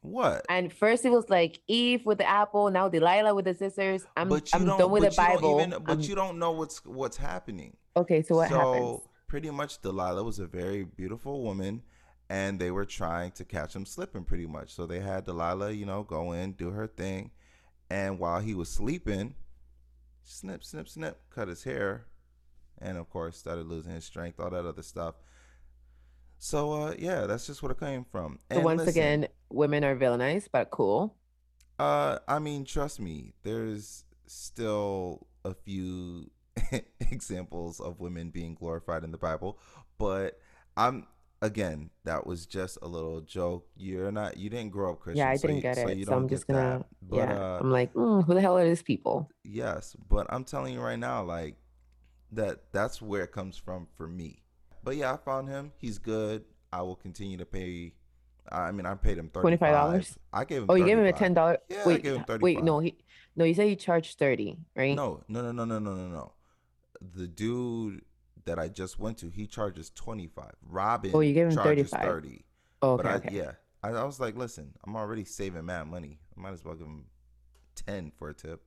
[0.00, 0.44] What?
[0.48, 4.06] And first it was like Eve with the apple, now Delilah with the scissors.
[4.16, 5.60] I'm I'm done with but the you don't Bible.
[5.60, 7.76] even- but I'm- you don't know what's what's happening.
[7.96, 9.00] okay, so what so happens?
[9.26, 11.82] pretty much Delilah was a very beautiful woman
[12.30, 14.70] and they were trying to catch him slipping pretty much.
[14.74, 17.30] So they had Delilah, you know, go in, do her thing.
[17.90, 19.34] And while he was sleeping,
[20.24, 22.06] snip, snip, snip, cut his hair.
[22.80, 25.14] And of course started losing his strength, all that other stuff.
[26.38, 28.38] So uh yeah, that's just what it came from.
[28.52, 31.16] So once listen, again, women are villainized, but cool.
[31.78, 36.30] uh, I mean, trust me, there's still a few
[37.00, 39.58] examples of women being glorified in the Bible,
[39.98, 40.38] but
[40.76, 41.06] I'm
[41.42, 43.66] again, that was just a little joke.
[43.76, 45.98] You're not, you didn't grow up Christian, Yeah, I so didn't you- get so it.
[45.98, 47.40] you So I'm just gonna But yeah.
[47.40, 49.30] uh, I'm like, mm, who the hell are these people?
[49.44, 51.56] yes, but I'm telling you right now, like
[52.32, 54.42] that, that's where it comes from for me.
[54.84, 55.72] But yeah, I found him.
[55.78, 56.44] He's good.
[56.72, 57.94] I will continue to pay.
[58.50, 60.16] I mean, I paid him $25?
[60.32, 60.66] I gave him.
[60.70, 61.58] Oh, you gave him a ten dollar.
[61.68, 62.96] Yeah, I wait, gave him wait, no, he
[63.36, 64.96] no, you said you charged thirty, right?
[64.96, 66.32] No, no, no, no, no, no, no, no.
[67.14, 68.02] The dude
[68.48, 70.54] that I just went to, he charges twenty five.
[70.68, 72.08] Robin, Oh, you gave him charges 35.
[72.08, 72.44] thirty.
[72.82, 73.36] Oh, but okay, I, okay.
[73.36, 73.50] yeah,
[73.82, 76.18] I, I was like, listen, I'm already saving mad money.
[76.36, 77.04] I might as well give him
[77.74, 78.60] ten for a tip.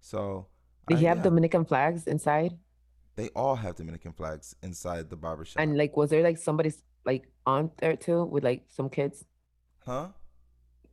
[0.00, 0.46] So
[0.88, 2.58] Did I- he have yeah, Dominican flags inside?
[3.14, 5.62] They all have Dominican flags inside the barbershop.
[5.62, 9.24] And like, was there like somebody's like aunt there too with like some kids?
[9.84, 10.08] huh?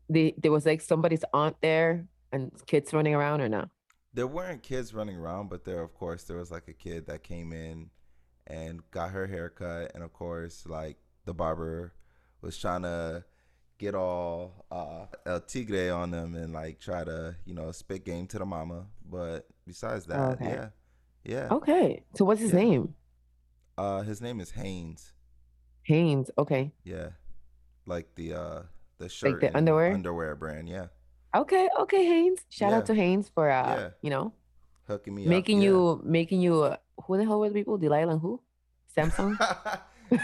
[0.09, 3.65] The there was like somebody's aunt there and kids running around or no?
[4.13, 7.23] There weren't kids running around, but there, of course, there was like a kid that
[7.23, 7.89] came in
[8.47, 11.93] and got her hair cut, and of course, like the barber
[12.41, 13.23] was trying to
[13.77, 18.27] get all uh El Tigre on them and like try to, you know, spit game
[18.27, 18.87] to the mama.
[19.09, 20.49] But besides that, Okay.
[20.49, 20.69] yeah.
[21.23, 21.47] Yeah.
[21.51, 22.03] Okay.
[22.15, 22.59] So what's his Yeah.
[22.59, 22.95] name?
[23.77, 25.13] Uh his name is Haynes.
[25.83, 26.29] Haynes.
[26.37, 26.73] Okay.
[26.83, 27.09] Yeah.
[27.85, 28.61] Like the uh
[28.97, 29.93] the shirt like the underwear?
[29.93, 30.87] underwear brand, yeah.
[31.35, 31.69] Okay.
[31.81, 32.39] Okay, Haynes.
[32.49, 32.77] Shout Yeah.
[32.77, 33.89] out to Haynes for uh, Yeah.
[34.01, 34.33] you know,
[34.87, 35.63] Hooking me making up.
[35.63, 35.69] yeah.
[35.69, 37.77] you making you uh, who the hell were the people?
[37.77, 38.41] Delilah and who?
[38.95, 39.37] Samsung?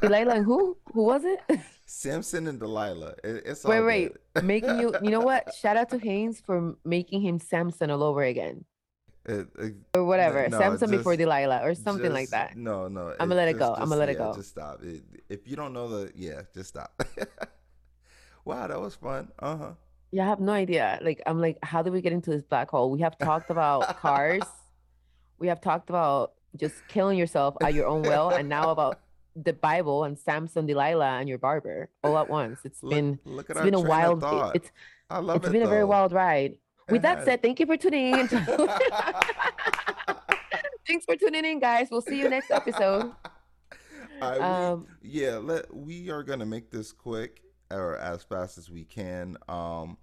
[0.00, 0.76] Delilah and who?
[0.92, 1.40] Who was it?
[1.86, 3.14] Samson and Delilah.
[3.24, 4.12] It, it's wait, wait.
[4.42, 5.52] Making you you know what?
[5.54, 8.64] Shout out to Haynes for making him Samson all over again.
[9.26, 10.46] It- it- Or whatever.
[10.48, 12.56] no, Samson before Delilah or something like that.
[12.56, 13.14] No, no.
[13.18, 13.74] I'ma let it just- go.
[13.74, 14.34] I'ma just- let it go.
[14.34, 14.82] Just stop.
[14.84, 16.92] It, if you don't know the, yeah, just stop.
[18.44, 19.28] Wow, that was fun.
[19.38, 19.72] Uh huh.
[20.12, 20.98] Yeah, I have no idea.
[21.02, 22.90] Like, I'm like, how did we get into this black hole?
[22.90, 24.42] We have talked about cars.
[25.38, 29.00] We have talked about just killing yourself at your own will, and now about
[29.34, 32.60] the Bible and Samson, Delilah, and your barber all at once.
[32.64, 34.22] It's Look, been look at it's been a wild.
[34.54, 34.70] it's
[35.10, 35.52] I love it's it.
[35.52, 36.58] been a very wild ride.
[36.88, 38.28] With that said, thank you for tuning in.
[40.86, 41.88] Thanks for tuning in, guys.
[41.90, 43.12] We'll see you next episode.
[44.20, 47.40] Right, we- Um, yeah, let we are gonna make this quick
[47.74, 49.36] or as fast as we can.
[49.48, 49.98] Um,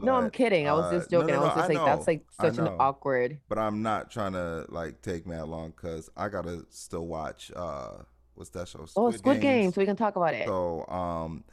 [0.00, 0.68] no, I'm but, kidding.
[0.68, 1.34] I was uh, just no, joking.
[1.34, 3.40] no, I was no, just like, know, that's like such an awkward.
[3.48, 7.50] But I'm not trying to like take mad long because I gotta still watch.
[7.56, 8.02] uh
[8.34, 8.86] What's that show?
[8.96, 10.46] Oh, Squid Game, so we can talk about it.
[10.46, 11.44] So, um,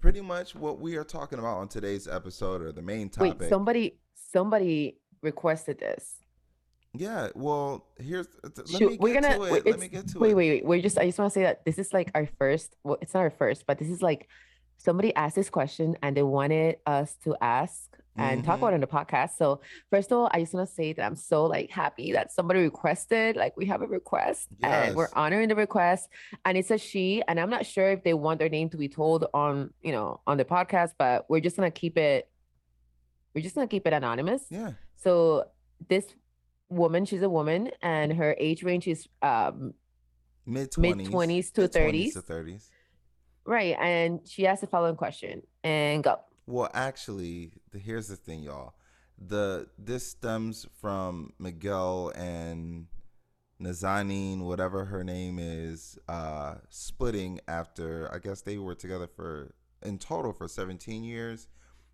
[0.00, 3.40] pretty much what we are talking about on today's episode or the main topic.
[3.40, 3.98] Wait, somebody
[4.32, 6.14] somebody requested this.
[6.94, 7.28] yeah.
[7.34, 8.26] Well, here's.
[8.42, 9.66] Let Shoot, me we're gonna to wait, it.
[9.66, 10.34] Let me get to wait, it.
[10.34, 10.64] Wait, wait, wait.
[10.64, 12.74] We're just I just want to say that this is like our first.
[12.84, 14.28] Well, it's not our first, but this is like
[14.84, 18.58] somebody asked this question and they wanted us to ask and talk Mhm.
[18.58, 19.30] about it on the podcast.
[19.36, 22.30] So first of all, I just want to say that I'm so like happy that
[22.30, 23.34] somebody requested.
[23.34, 26.08] Like we have a request and we're honoring the request.
[26.44, 27.22] And it's a she.
[27.26, 30.20] And I'm not sure if they want their name to be told on you know
[30.28, 32.28] on the podcast, but we're just gonna keep it.
[33.34, 34.46] We're just gonna keep it anonymous.
[34.48, 34.72] Yeah.
[34.96, 35.46] So
[35.88, 36.14] this
[36.68, 39.74] woman, she's a woman, and her age range is um
[40.46, 42.14] Mid Mid-twenties to thirties.
[42.14, 42.70] to thirties.
[43.44, 43.76] Right.
[43.80, 46.20] And she asked the following question and go.
[46.46, 48.74] Well, actually, the, here's the thing, y'all.
[49.18, 52.86] The this stems from Miguel and
[53.60, 59.98] Nazanin, whatever her name is, uh, splitting after I guess they were together for in
[59.98, 61.46] total for 17 years,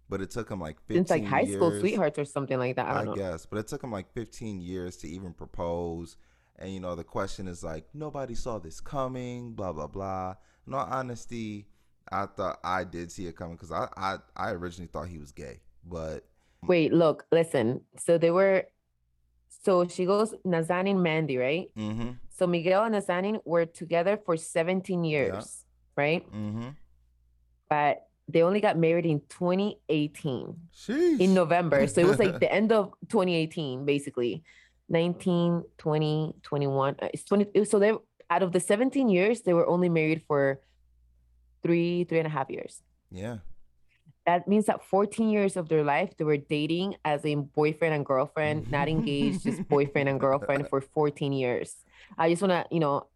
[0.08, 2.86] but it took them like 15 Since like high school sweethearts or something like that.
[2.86, 3.14] I I, don't know.
[3.14, 6.16] guess, but it took them like 15 years to even propose.
[6.58, 10.34] And you know, the question is like, nobody saw this coming, blah blah blah.
[10.66, 11.66] In all honesty,
[12.10, 15.32] I thought I did see it coming because I, I I originally thought he was
[15.32, 16.24] gay, but
[16.66, 17.80] Wait, look, listen.
[17.98, 18.64] So they were
[19.48, 21.70] so she goes Nazanin Mandi, right?
[21.76, 25.64] mm-hmm, So Miguel and Nazanin were together for 17 years,
[25.96, 26.26] right?
[26.32, 26.68] mm-hmm.
[27.68, 30.54] But they only got married in 2018.
[30.74, 31.20] Sheesh.
[31.20, 31.86] in November.
[31.86, 34.42] So it was like the end of 2018, basically.
[34.88, 36.96] 19, 20, 21.
[37.00, 37.64] uh, It's 20.
[37.64, 37.92] So they
[38.30, 40.60] out of the 17 years, they were only married for
[41.62, 42.82] three, three and a half years.
[43.10, 43.38] yeah,
[44.26, 48.06] That means that 14 years of their life, they were dating as a boyfriend and
[48.06, 51.76] girlfriend, not engaged, just boyfriend and girlfriend for 14 years.
[52.16, 53.08] I just want to, you know,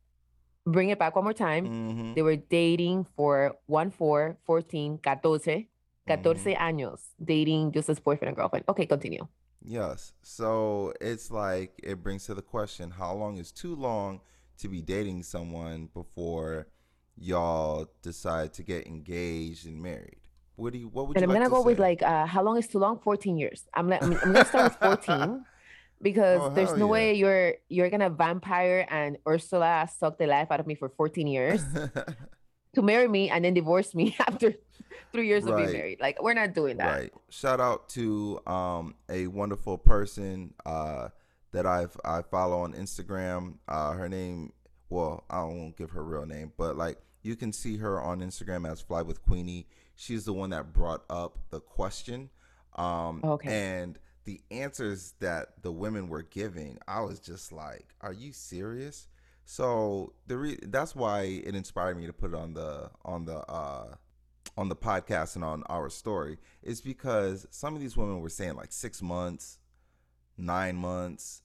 [0.67, 1.65] bring it back one more time.
[1.67, 2.15] mm-hmm.
[2.15, 5.67] They were dating for 1, 4, 14, 14, 14
[6.07, 6.57] Mhm.
[6.59, 8.65] años, dating just as boyfriend and girlfriend.
[8.69, 9.27] Okay, continue.
[9.63, 10.13] Yes.
[10.23, 14.21] So it's like it brings to the question: How long is too long
[14.59, 16.69] to be dating someone before
[17.17, 20.19] y'all decide to get engaged and married?
[20.57, 20.89] What do you?
[20.89, 22.79] What would And you I'm like gonna go with like uh how long is too
[22.79, 22.99] long?
[23.01, 23.67] 14 years.
[23.75, 25.45] I'm like I'm, I'm gonna start with 14
[26.03, 26.93] because Oh, there's no yeah.
[26.93, 31.27] way you're you're gonna vampire and Ursula suck the life out of me for 14
[31.27, 31.63] years
[32.75, 34.55] to marry me and then divorce me after
[35.13, 35.99] three years of being married.
[36.01, 36.99] Like we're not doing that.
[36.99, 37.13] Right.
[37.31, 41.09] Shout out to um a wonderful person uh
[41.55, 43.55] that I've I follow on Instagram.
[43.67, 44.53] Uh her name
[44.91, 48.71] well, I won't give her real name, but like you can see her on Instagram
[48.71, 49.67] as Fly with Queenie.
[49.97, 52.31] She's the one that brought up the question.
[52.77, 53.49] Um Okay.
[53.81, 59.07] and the answers that the women were giving, I was just like, are you serious?
[59.45, 63.39] So the re- that's why it inspired me to put it on the on the
[63.39, 63.95] uh
[64.57, 68.55] on the podcast and on our story is because some of these women were saying
[68.55, 69.59] like six months,
[70.39, 71.43] nine months,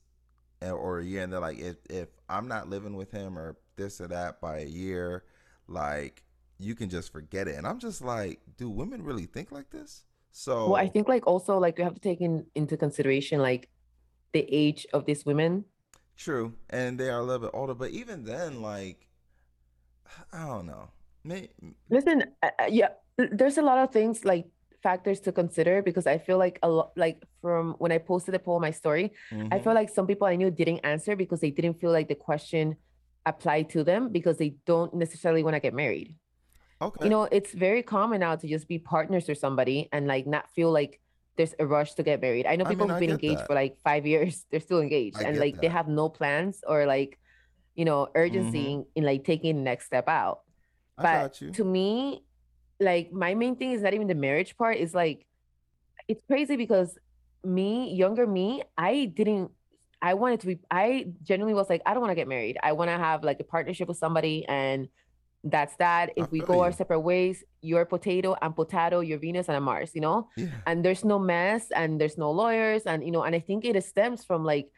[0.61, 4.01] or a year, and they're like, if if I'm not living with him or this
[4.01, 5.23] or that by a year,
[5.67, 6.23] like
[6.57, 7.55] you can just forget it.
[7.55, 10.03] And I'm just like, do women really think like this?
[10.31, 13.69] So Well, I think like also like you have to take in into consideration like
[14.33, 15.65] the age of these women.
[16.17, 19.07] True, and they are a little bit older, but even then, like,
[20.33, 20.89] I don't know.
[21.23, 21.49] May,
[21.89, 24.45] Listen, uh, yeah, there's a lot of things like
[24.81, 28.39] factors to consider because I feel like a lot, like from when I posted the
[28.39, 29.47] poll on my story, mhm.
[29.51, 32.15] I feel like some people I knew didn't answer because they didn't feel like the
[32.15, 32.77] question
[33.25, 36.15] applied to them because they don't necessarily want to get married.
[36.81, 37.05] okay.
[37.05, 40.49] You know, it's very common now to just be partners or somebody and like not
[40.55, 40.99] feel like
[41.35, 42.45] there's a rush to get married.
[42.45, 43.47] I know I people mean, who've been engaged that.
[43.47, 46.85] for like five years, they're still engaged I and like they have no plans or
[46.85, 47.19] like,
[47.75, 48.73] you know, urgency Mhm.
[48.73, 50.41] in, in like taking the next step out
[50.97, 52.23] I but to me
[52.79, 55.25] like my main thing is not even the marriage part is like
[56.07, 56.97] it's crazy because
[57.43, 59.51] me younger me i didn't
[60.01, 62.57] i wanted to be i genuinely was like i don't want to get married.
[62.61, 64.87] I want to have like a partnership with somebody and
[65.45, 66.09] that's that.
[66.09, 69.63] I if we go our separate ways you're potato i'm potato you're venus and i'm
[69.63, 70.29] mars you know?
[70.35, 70.47] Yeah.
[70.67, 73.81] and there's no mess and there's no lawyers and you know and i think it
[73.83, 74.69] stems from like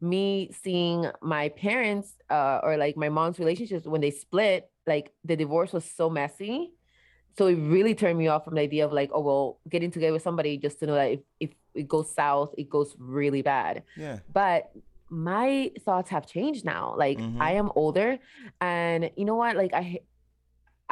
[0.00, 5.36] me seeing my parents uh, or like my mom's relationships when they split like the
[5.36, 6.72] divorce was so messy
[7.38, 10.12] so it really turned me off from the idea of like oh well getting together
[10.12, 13.82] with somebody just to know that if, if it goes south it goes really bad
[13.96, 14.18] Yeah.
[14.32, 14.70] but
[15.08, 17.40] my thoughts have changed now like Mhm.
[17.40, 18.18] i am older
[18.60, 20.00] and you know what like I,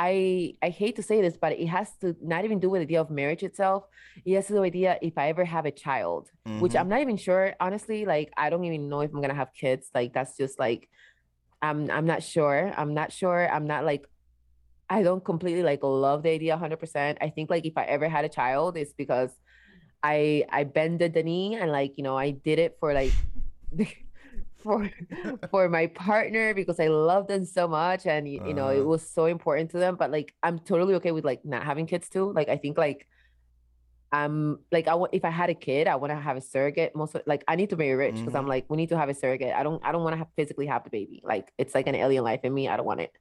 [0.00, 2.84] I, I hate to say this, but it has to not even do with the
[2.86, 3.82] idea of marriage itself.
[4.24, 6.80] It has to do with the idea if I ever have a child, which Mhm.
[6.80, 8.04] I'm not even sure, honestly.
[8.06, 9.90] Like I don't even know if I'm gonna have kids.
[9.92, 10.88] Like that's just like
[11.62, 12.72] I'm I'm not sure.
[12.76, 13.50] I'm not sure.
[13.52, 14.06] I'm not like
[14.90, 17.18] I don't completely like love the idea 100%.
[17.20, 19.30] I think like if I ever had a child, it's because
[20.02, 23.12] I I bended the knee and like you know I did it for like
[24.58, 24.90] for
[25.50, 28.86] for my partner because I love them so much and y- you know it Uh-huh.
[28.86, 29.96] was so important to them.
[29.96, 32.32] But like I'm totally okay with like not having kids too.
[32.32, 33.06] Like I think like
[34.10, 36.96] I'm like I want if I had a kid, I want to have a surrogate.
[36.96, 38.48] Most of, like I need to be rich because I'm Mhm.
[38.48, 39.54] like we need to have a surrogate.
[39.54, 41.20] I don't I don't want to have physically have the baby.
[41.24, 42.68] Like it's like an alien life in me.
[42.68, 43.12] I don't want it.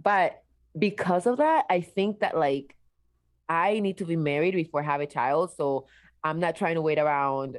[0.00, 0.36] But
[0.78, 2.76] because of that, I think that like
[3.48, 5.52] I need to be married before I have a child.
[5.56, 5.86] So
[6.22, 7.58] I'm not trying to wait around.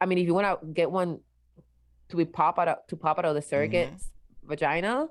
[0.00, 1.20] I mean, if you want to get one
[2.08, 4.48] to be pop out of, to pop out of the surrogate's mm-hmm.
[4.48, 5.08] vagina,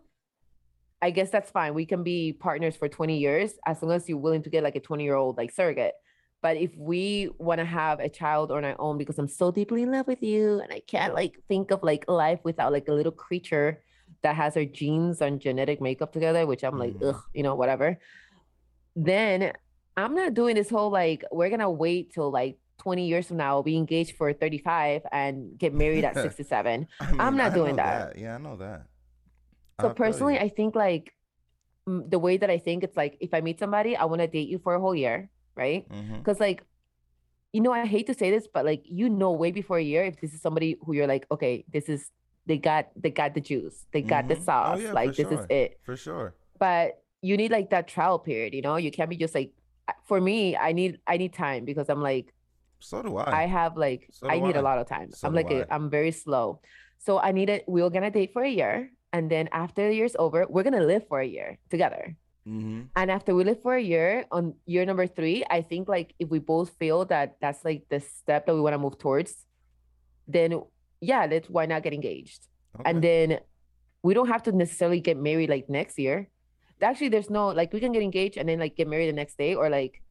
[1.02, 1.74] I guess that's fine.
[1.74, 4.76] We can be partners for 20 years as long as you're willing to get like
[4.76, 5.94] a 20 year old like surrogate.
[6.42, 9.82] But if we want to have a child on our own because I'm so deeply
[9.82, 12.94] in love with you and I can't like think of like life without like a
[12.94, 13.82] little creature
[14.24, 17.10] that has her genes and genetic makeup together, which I'm like, Mhm.
[17.10, 18.00] ugh, you know, whatever.
[18.96, 19.54] Then
[19.98, 23.62] I'm not doing this whole like we're gonna wait till like 20 years from now,
[23.62, 26.88] be engaged for 35 and get married at 67.
[27.00, 28.18] I mean, I'm not I doing know that.
[28.18, 28.88] Yeah, I know that.
[29.82, 30.38] So I personally.
[30.40, 31.14] I think like
[31.88, 34.28] mm, the way that I think it's like if I meet somebody, I want to
[34.28, 35.86] date you for a whole year, right?
[36.18, 36.64] Because like,
[37.54, 40.04] you know, I hate to say this, but like you know way before a year
[40.04, 42.12] if this is somebody who you're like, okay, this is
[42.46, 44.42] they got they got the juice, they got the Mhm.
[44.42, 45.80] Oh, sauce, yeah, like this is it.
[45.84, 46.36] For sure.
[46.60, 48.76] But you need like that trial period, you know?
[48.78, 49.52] You can't be just like
[50.06, 52.34] for me, I need I need time because I'm like
[52.80, 53.44] So do I.
[53.44, 54.60] I have like So I need I.
[54.60, 55.12] a lot of time.
[55.12, 55.66] So I'm like I.
[55.70, 56.62] I'm very slow.
[57.00, 57.66] So I need it.
[57.68, 60.86] We are gonna date for a year, and then after the year's over, we're gonna
[60.86, 62.16] live for a year together.
[62.46, 66.14] hmm And after we live for a year, on year number three, I think like
[66.22, 69.34] if we both feel that that's like the step that we want to move towards,
[70.28, 70.62] then
[71.02, 72.48] yeah, let's why not get engaged?
[72.84, 73.40] And then
[74.04, 76.30] we don't have to necessarily get married like next year.
[76.82, 79.38] Actually, there's no like we can get engaged and then like get married the next
[79.38, 80.02] day, or like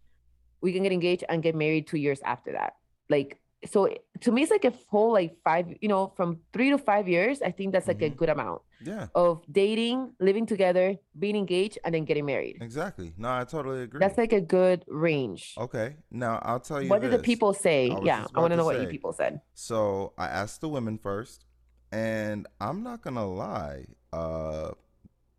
[0.61, 2.73] we can get engaged and get married two years after that.
[3.11, 3.88] Like so
[4.21, 7.40] to me, it's like a whole like five, you know, from three to five years.
[7.43, 8.17] I think that's like a Mhm.
[8.17, 12.59] good amount yeah, of dating, living together, being engaged, and then getting married.
[12.61, 13.14] exactly.
[13.17, 14.01] No, I totally agree.
[14.01, 15.55] That's like a good range.
[15.59, 15.97] okay.
[16.11, 17.90] Now I'll tell you What did the people say?
[17.90, 19.40] I Yeah, I want to know to what you people said.
[19.55, 21.47] So I asked the women first,
[21.90, 24.73] and I'm not gonna lie, uh,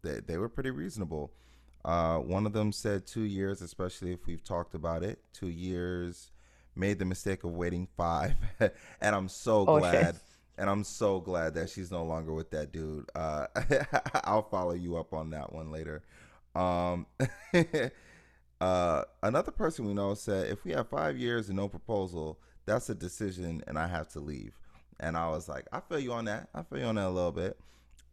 [0.01, 1.31] they they were pretty reasonable.
[1.83, 5.19] Uh, one of them said two years, especially if we've talked about it.
[5.33, 6.31] Two years.
[6.75, 9.81] Made the mistake of waiting five, and I'm so Oh, shit.
[9.81, 10.19] glad.
[10.57, 13.09] And I'm so glad that she's no longer with that dude.
[13.13, 13.47] Uh,
[14.23, 16.01] I'll follow you up on that one later.
[16.55, 17.07] Um,
[18.61, 22.89] uh, another person we know said, if we have five years and no proposal, that's
[22.89, 24.53] a decision, and I have to leave.
[24.99, 26.47] And I was like, I feel you on that.
[26.55, 27.59] I feel you on that a little bit.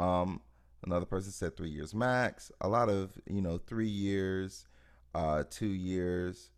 [0.00, 0.40] Um,
[0.84, 2.50] another person said three years max.
[2.60, 4.66] A lot of you know three years,
[5.14, 6.50] uh, two years.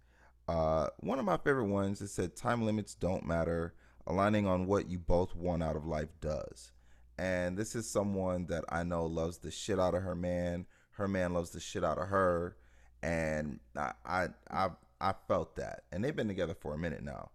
[0.47, 3.74] Uh, one of my favorite ones it said time limits don't matter.
[4.07, 6.72] Aligning on what you both want out of life does.
[7.16, 10.66] And this is someone that I know loves the shit out of her man.
[10.92, 12.57] Her man loves the shit out of her,
[13.03, 14.68] and I I I,
[15.01, 15.84] I felt that.
[15.90, 17.30] And they've been together for a minute now.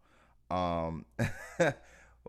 [0.52, 1.06] Um,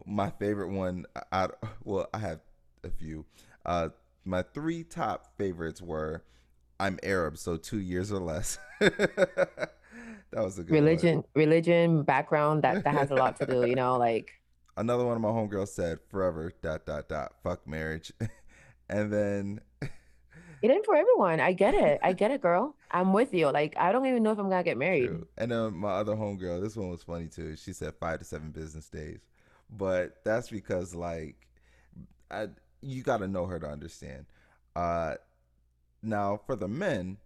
[0.06, 1.48] my favorite one, I,
[1.84, 2.40] well, I have
[2.84, 3.26] a few.
[3.64, 3.90] Uh,
[4.24, 6.22] my three top favorites were
[6.78, 8.58] I'm Arab, so two years or less.
[10.32, 11.24] that was a good religion, one.
[11.34, 12.62] religion, background.
[12.62, 13.66] That that has a lot to do.
[13.66, 14.30] You know, like
[14.76, 18.12] another one of my homegirls said, "Forever dot dot dot fuck marriage,"
[18.88, 19.60] and then
[20.62, 21.40] it ain't for everyone.
[21.40, 22.00] I get it.
[22.02, 22.76] I get it, girl.
[22.90, 23.50] I'm with you.
[23.50, 25.06] Like I don't even know if I'm gonna get married.
[25.06, 25.26] True.
[25.38, 27.56] And then my other homegirl, this one was funny too.
[27.56, 29.20] She said five to seven business days,
[29.70, 31.36] but that's because like,
[32.30, 32.48] I
[32.82, 34.26] you got to know her to understand.
[34.76, 35.14] Uh,
[36.02, 37.18] now for the men,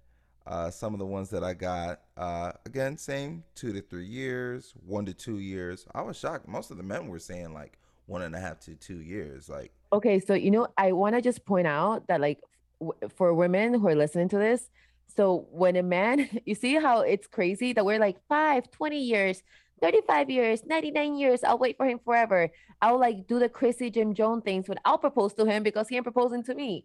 [0.46, 4.74] uh, some of the ones that I got, uh, again, same two to three years,
[4.86, 5.86] one to two years.
[5.94, 6.46] I was shocked.
[6.46, 9.48] Most of the men were saying like one and a half to two years.
[9.48, 12.40] Like, okay, so you know, I want to just point out that like
[12.80, 14.68] w- for women who are listening to this,
[15.16, 19.42] so when a man, you see how it's crazy that we're like five, 20 years,
[19.80, 22.50] 35 years, 99 years, I'll wait for him forever.
[22.82, 25.96] I'll like do the Chrissy Jim Jones things, but I'll propose to him because he
[25.96, 26.84] ain't proposing to me.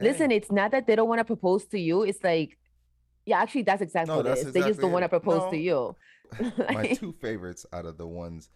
[0.00, 2.02] Listen, it's not that they don't want to propose to you.
[2.04, 2.56] It's like
[3.28, 4.38] yeah, actually, that's exactly no, what it is.
[4.38, 5.50] Exactly they just don't want to propose no.
[5.50, 5.96] to you.
[6.68, 8.48] My two favorites out of the ones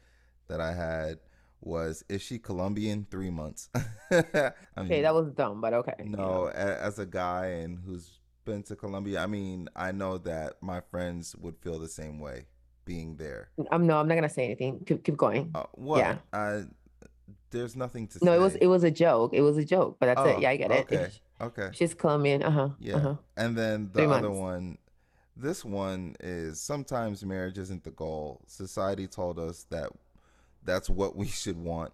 [0.48, 1.18] that I had
[1.60, 3.06] was is she Colombian?
[3.10, 3.68] Three months.
[3.74, 5.94] I mean, okay, that was dumb, but okay.
[6.04, 6.78] No, yeah.
[6.80, 11.36] as a guy and who's been to Colombia, I mean, I know that my friends
[11.36, 12.46] would feel the same way
[12.84, 13.50] being there.
[13.70, 14.84] Um, no, I'm not gonna say anything.
[14.86, 15.50] Keep, keep going.
[15.54, 16.16] Uh, well, yeah.
[16.32, 16.64] I,
[17.50, 18.24] there's nothing to.
[18.24, 18.36] No, say.
[18.36, 19.34] it was it was a joke.
[19.34, 20.40] It was a joke, but that's oh, it.
[20.40, 20.80] Yeah, I get okay.
[20.80, 20.98] it.
[20.98, 21.12] Okay.
[21.72, 22.42] She's Colombian.
[22.42, 22.68] Uh huh.
[22.78, 22.96] Yeah.
[22.96, 23.14] Uh-huh.
[23.36, 24.38] And then the Three other months.
[24.40, 24.78] one,
[25.36, 28.40] this one is sometimes marriage isn't the goal.
[28.46, 29.90] Society told us that
[30.64, 31.92] that's what we should want.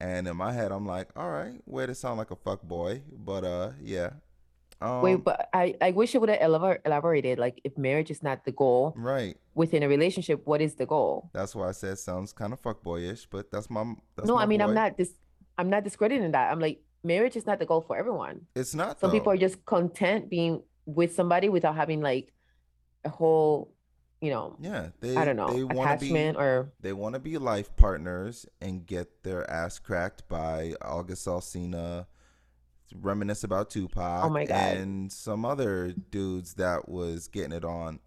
[0.00, 3.02] And in my head, I'm like, all right, way to sound like a fuck boy,
[3.12, 4.10] but uh, yeah.
[4.80, 6.40] Um, Wait, but I, I wish it would have
[6.84, 7.38] elaborated.
[7.38, 9.36] Like, if marriage is not the goal, right?
[9.54, 11.30] Within a relationship, what is the goal?
[11.32, 13.94] That's why I said sounds kind of fuckboyish, but that's my.
[14.16, 14.64] That's no, my I mean, boy.
[14.64, 15.12] I'm not this.
[15.56, 16.50] I'm not discrediting that.
[16.50, 18.46] I'm like, marriage is not the goal for everyone.
[18.56, 18.98] It's not.
[18.98, 19.16] Some though.
[19.16, 22.32] people are just content being with somebody without having like
[23.04, 23.72] a whole,
[24.20, 24.56] you know.
[24.58, 25.16] Yeah, they.
[25.16, 25.52] I don't know.
[25.52, 30.28] They attachment be, or they want to be life partners and get their ass cracked
[30.28, 32.06] by August Alsina,
[32.94, 34.24] reminisce about Tupac.
[34.24, 34.76] Oh my god.
[34.76, 38.00] And some other dudes that was getting it on.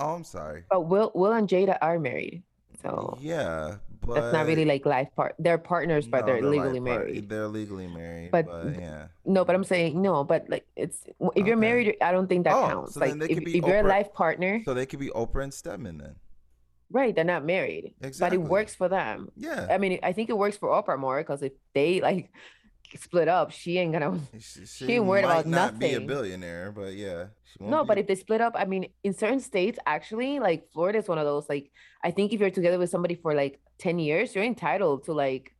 [0.00, 0.64] Oh, I'm sorry.
[0.70, 2.42] But Will, Will and Jada are married.
[2.82, 5.34] So yeah, but that's not really like life part.
[5.38, 7.28] They're partners, but no, they're, they're, legally married.
[7.28, 9.06] They're legally married, but, but, yeah.
[9.24, 10.24] No, but I'm saying no.
[10.24, 11.44] But like, it's if okay.
[11.44, 12.94] you're married, I don't think that oh, counts.
[12.94, 15.98] So like, if, if you're a life partner, so they could be Oprah and Stedman
[15.98, 16.16] then.
[16.92, 18.38] Right, they're not married, exactly.
[18.38, 19.30] but it works for them.
[19.36, 22.32] Yeah, I mean, I think it works for Oprah more because if they like
[22.98, 24.18] split up, she ain't gonna.
[24.38, 25.78] She, she, she ain't worried about nothing.
[25.78, 27.26] Be a billionaire, but yeah.
[27.58, 27.88] No, be.
[27.88, 31.18] but if they split up, I mean, in certain states, actually, like Florida is one
[31.18, 31.48] of those.
[31.48, 31.70] Like,
[32.02, 35.54] I think if you're together with somebody for like ten years, you're entitled to like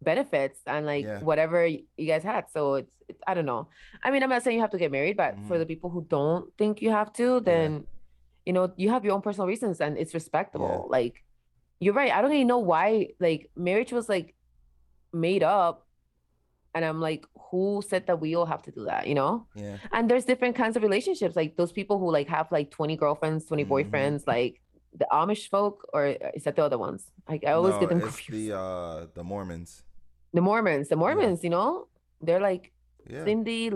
[0.00, 1.20] benefits and like yeah.
[1.20, 2.50] whatever you guys had.
[2.50, 3.68] So it's, it's, I don't know.
[4.02, 5.48] I mean, I'm not saying you have to get married, but mm-hmm.
[5.48, 7.80] for the people who don't think you have to, then yeah.
[8.46, 10.86] you know you have your own personal reasons and it's respectable.
[10.86, 10.98] Yeah.
[10.98, 11.24] Like,
[11.80, 12.12] you're right.
[12.12, 14.34] I don't even know why like marriage was like
[15.12, 15.87] made up
[16.78, 19.76] and i'm like who said that we all have to do that you know yeah
[19.92, 23.44] and there's different kinds of relationships like those people who like have like 20 girlfriends
[23.46, 23.72] 20 mm-hmm.
[23.72, 24.60] boyfriends like
[24.96, 26.06] the amish folk or
[26.38, 28.50] is that the other ones like i always no, get them it's confused.
[28.50, 29.82] the uh the mormons
[30.32, 31.46] the mormons the mormons yeah.
[31.46, 31.88] you know
[32.22, 32.72] they're like
[33.10, 33.24] yeah.
[33.24, 33.70] cindy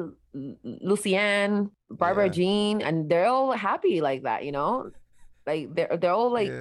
[0.91, 2.37] lucianne barbara yeah.
[2.39, 4.91] jean and they're all happy like that you know
[5.47, 6.53] like they're they're all like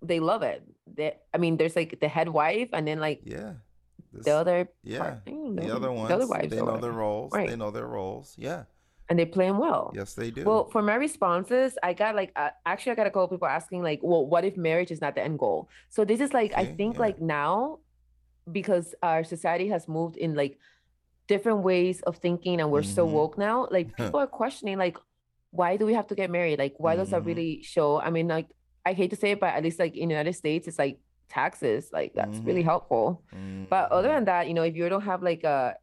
[0.00, 0.62] they love it
[0.96, 3.52] they, i mean there's like the head wife and then like yeah
[4.12, 7.32] this, the other yeah part, the other ones the other wives they know their roles
[7.32, 7.48] right.
[7.48, 8.64] they know their roles yeah
[9.08, 12.32] and they play them well yes they do well for my responses i got like
[12.36, 15.14] uh, actually i got a couple people asking like well what if marriage is not
[15.14, 17.00] the end goal so this is like okay, i think yeah.
[17.00, 17.78] like now
[18.50, 20.58] because our society has moved in like
[21.28, 22.94] different ways of thinking and we're mm-hmm.
[22.94, 24.96] so woke now like people are questioning like
[25.50, 27.00] why do we have to get married like why mm-hmm.
[27.00, 27.28] does that mm-hmm.
[27.28, 28.48] really show i mean like
[28.84, 30.98] i hate to say it but at least like in the united states it's like
[31.32, 32.46] taxes like that's mm-hmm.
[32.46, 33.64] really helpful mm-hmm.
[33.70, 34.16] but other mm-hmm.
[34.16, 35.74] than that you know if you don't have like a,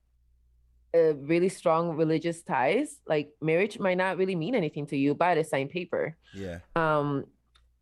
[0.94, 5.38] a really strong religious ties like marriage might not really mean anything to you but
[5.38, 7.26] a signed paper yeah um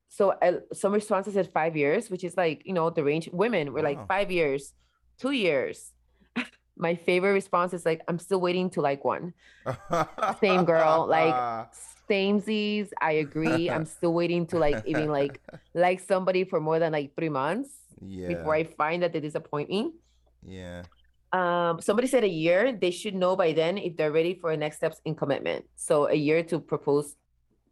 [0.07, 3.73] so uh, some responses said five years which is like you know the range women
[3.73, 3.89] were wow.
[3.89, 4.73] like five years
[5.19, 5.91] two years
[6.77, 9.33] my favorite response is like i'm still waiting to like one
[10.39, 11.67] same girl like
[12.09, 12.89] samesies.
[13.01, 13.69] I agree.
[13.69, 15.41] I'm still waiting to like even like
[15.73, 17.69] like somebody for more than like three months
[18.01, 18.27] yeah.
[18.27, 19.91] before I find that they disappoint me.
[20.43, 20.83] Yeah.
[21.33, 22.71] Um, somebody said a year.
[22.71, 25.65] They should know by then if they're ready for next steps in commitment.
[25.75, 27.15] So a year to propose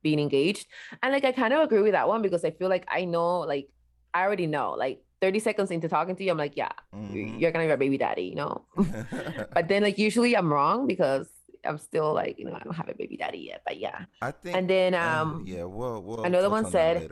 [0.03, 0.67] being engaged.
[1.01, 3.39] And like I kind of agree with that one because I feel like I know,
[3.39, 3.67] like
[4.13, 7.39] I already know, like 30 seconds into talking to you, I'm like, yeah, mm-hmm.
[7.39, 8.65] you're gonna be a baby daddy, you know.
[9.53, 11.27] but then like usually I'm wrong because
[11.67, 14.05] I'm still like, you know, I don't have a baby daddy yet, but yeah.
[14.21, 14.55] I think.
[14.57, 16.23] And then um yeah, well, well.
[16.23, 17.09] another one said-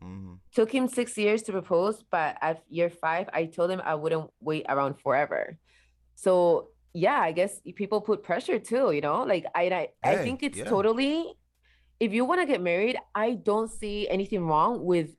[0.00, 3.94] hmm took him six years to propose, but at year five, I told him I
[3.94, 5.56] wouldn't wait around forever.
[6.14, 9.22] So yeah, I guess people put pressure too, you know.
[9.24, 10.68] Like I I, I Hey, think it's yeah.
[10.74, 11.32] totally
[12.00, 15.10] if you want to get married, I don't see anything wrong with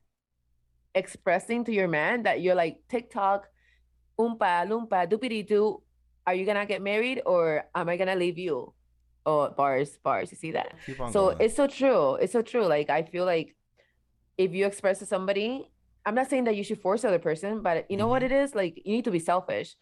[0.95, 3.47] expressing to your man that you're like TikTok,
[4.19, 5.81] oompa loompa doopity doo.
[6.25, 8.73] Are you gonna get married or am I gonna leave you?
[9.25, 10.31] Oh, bars, bars.
[10.31, 10.75] You see that?
[11.11, 11.37] So going.
[11.39, 12.15] it's so true.
[12.15, 12.65] It's so true.
[12.65, 13.55] Like I feel like
[14.37, 15.69] if you express to somebody,
[16.05, 18.25] I'm not saying that you should force the other person, but you know what Mhm.
[18.25, 18.55] it is?
[18.55, 19.75] Like you need to be selfish.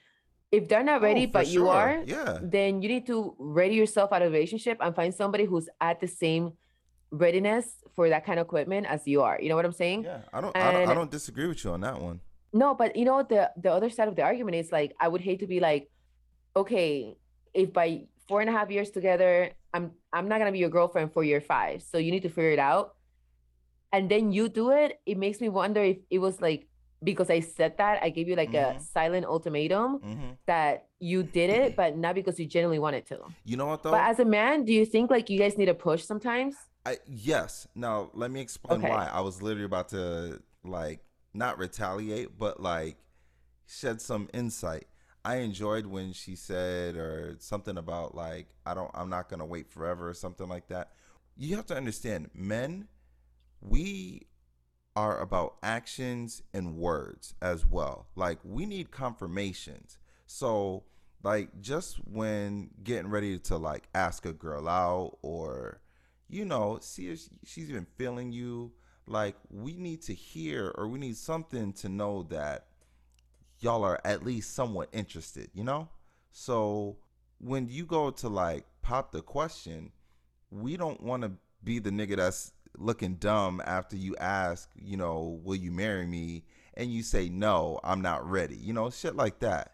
[0.51, 2.39] If they're not Oh, ready, for but you are, Yeah.
[2.41, 5.99] then you need to ready yourself out of a relationship and find somebody who's at
[6.01, 6.53] the same
[7.11, 9.39] readiness for that kind of commitment as you are.
[9.41, 10.03] You know what I'm saying?
[10.03, 10.21] Yeah.
[10.33, 10.89] I don't, I don't.
[10.89, 12.19] I don't disagree with you on that one.
[12.53, 15.21] No, but you know the the other side of the argument is like I would
[15.21, 15.89] hate to be like,
[16.55, 17.17] okay,
[17.53, 21.13] if by four and a half years together, I'm I'm not gonna be your girlfriend
[21.13, 22.95] for year five, so you need to figure it out,
[23.91, 24.99] and then you do it.
[25.05, 26.67] It makes me wonder if it was like
[27.03, 28.81] because I said that I gave you like a Mhm.
[28.93, 33.19] silent ultimatum hmm that you did it, but not because you genuinely wanted to.
[33.45, 33.91] You know what though?
[33.91, 36.55] But as a man, do you think like you guys need a push sometimes?
[36.85, 37.67] I yes.
[37.75, 38.89] Now let me explain Okay.
[38.89, 39.07] why.
[39.11, 40.99] I was literally about to like
[41.33, 42.97] not retaliate, but like
[43.67, 44.87] shed some insight.
[45.23, 49.69] I enjoyed when she said or something about like I don't I'm not gonna wait
[49.69, 50.91] forever or something like that.
[51.37, 52.87] You have to understand, men,
[53.61, 54.27] we
[54.95, 58.07] are about actions and words as well.
[58.15, 59.97] Like we need confirmations.
[60.25, 60.83] So
[61.23, 65.81] like just when getting ready to like ask a girl out or
[66.29, 68.71] you know see if she's even feeling you
[69.05, 72.67] like we need to hear or we need something to know that
[73.61, 75.87] y'all are at least somewhat interested you know?
[76.31, 76.97] So
[77.39, 79.91] when you go to like pop the question
[80.49, 81.31] we don't want to
[81.63, 86.43] be the nigga that's looking dumb after you ask you know will you marry me?
[86.75, 89.73] and you say no i'm not ready you know shit like that.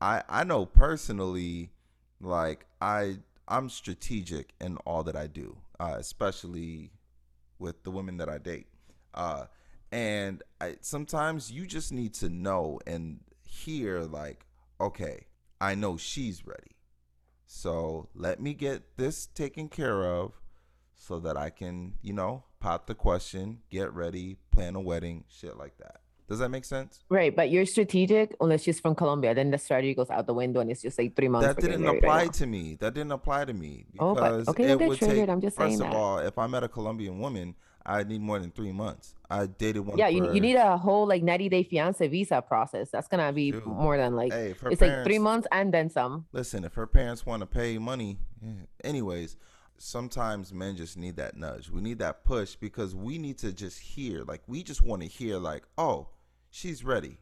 [0.00, 1.70] I i know personally
[2.20, 3.16] like i
[3.48, 6.90] i'm strategic in all that i do uh, especially
[7.58, 8.66] with the women that i date.
[9.14, 9.44] Uh
[9.94, 14.44] and I, sometimes you just need to know and hear like
[14.80, 15.26] okay
[15.60, 16.74] i know she's ready
[17.46, 20.32] so let me get this taken care of
[20.96, 25.56] so that i can you know pop the question get ready plan a wedding shit
[25.56, 29.34] like that does that make sense Right, but you're strategic unless she's from Colombia.
[29.34, 31.46] Then the strategy goes out the window, and it's just like three months.
[31.46, 34.72] that didn't married right apply to me that didn't apply to me Oh, but okay,
[34.72, 35.16] it get would triggered.
[35.18, 35.96] take I'm just first saying of that.
[35.96, 37.54] all if i met a colombian woman
[37.86, 41.06] i need more than three months i dated one Yeah, you, you need a whole
[41.06, 42.90] like 90 day fiance visa process.
[42.90, 43.66] That's gonna be Shoot.
[43.66, 46.26] more than like hey it's like three months and then some.
[46.32, 48.18] listen if her parents want to pay money
[48.82, 49.36] anyways
[49.76, 53.78] sometimes men just need that nudge we need that push because we need to just
[53.80, 56.08] hear like we just want to hear like oh
[56.50, 57.18] she's ready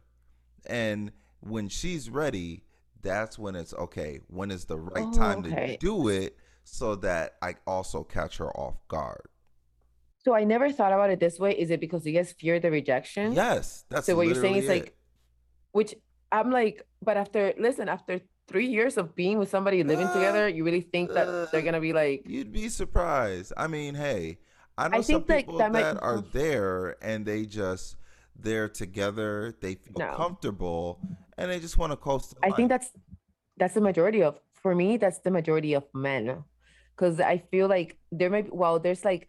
[0.66, 1.10] and
[1.40, 2.62] when she's ready
[3.00, 5.72] that's when it's okay when is the right Oh, time okay.
[5.72, 9.22] to do it so that i also catch her off guard
[10.24, 11.52] So I never thought about it this way.
[11.52, 13.32] Is it because you guys fear the rejection?
[13.32, 14.96] yes that's So what you're saying is literally like,
[15.72, 15.94] which
[16.30, 20.48] I'm like, but after listen, after three years of being with somebody living Uh, together,
[20.48, 24.38] you really think that they're uh, gonna be like, you'd be surprised i mean hey
[24.78, 27.96] i know I some people that that, might- are there and they just
[28.34, 30.12] they're together they feel No.
[30.14, 30.98] comfortable
[31.38, 32.90] and they just want to coast I think that's
[33.60, 36.44] that's the majority of for me that's the majority of men
[36.94, 39.28] because I feel like there might be well there's like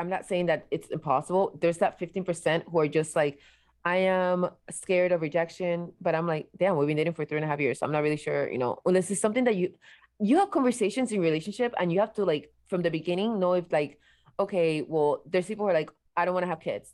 [0.00, 1.44] I'm not saying that it's impossible.
[1.60, 3.38] There's that 15% who are just like
[3.84, 4.38] I am
[4.70, 7.60] scared of rejection but I'm like damn we've been dating for three and a half
[7.60, 8.72] years so I'm not really sure you know?
[8.88, 9.66] Unless it's something that you
[10.28, 13.66] you have conversations in relationship and you have to like from the beginning know if
[13.80, 13.92] like
[14.44, 16.86] okay well there's people who are like I don't want to have kids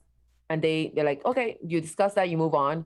[0.48, 2.84] and they they're like okay you discuss that you move on.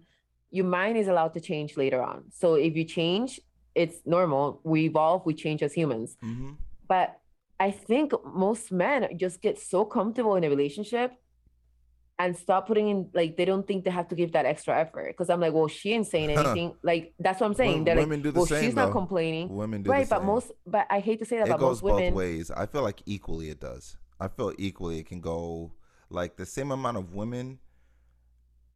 [0.58, 2.18] Your mind is allowed to change later on.
[2.40, 3.30] So if you change
[3.82, 4.60] it's normal.
[4.72, 6.16] We evolve we change as humans.
[6.24, 6.56] Mhm.
[6.94, 7.08] but
[7.60, 11.12] i think most men just get so comfortable in a relationship
[12.20, 15.08] and stop putting in like they don't think they have to give that extra effort.
[15.08, 16.74] Because i'm like well she ain't saying anything.
[16.82, 17.84] Like that's what i'm saying.
[17.84, 19.48] They're women like do the well same, she's not complaining.
[19.48, 20.26] Women do right the but same.
[20.26, 22.50] most but i hate to say that it but goes most both ways.
[22.50, 23.96] I feel like equally it does.
[24.20, 25.72] I feel equally it can go
[26.10, 27.58] like the same amount of women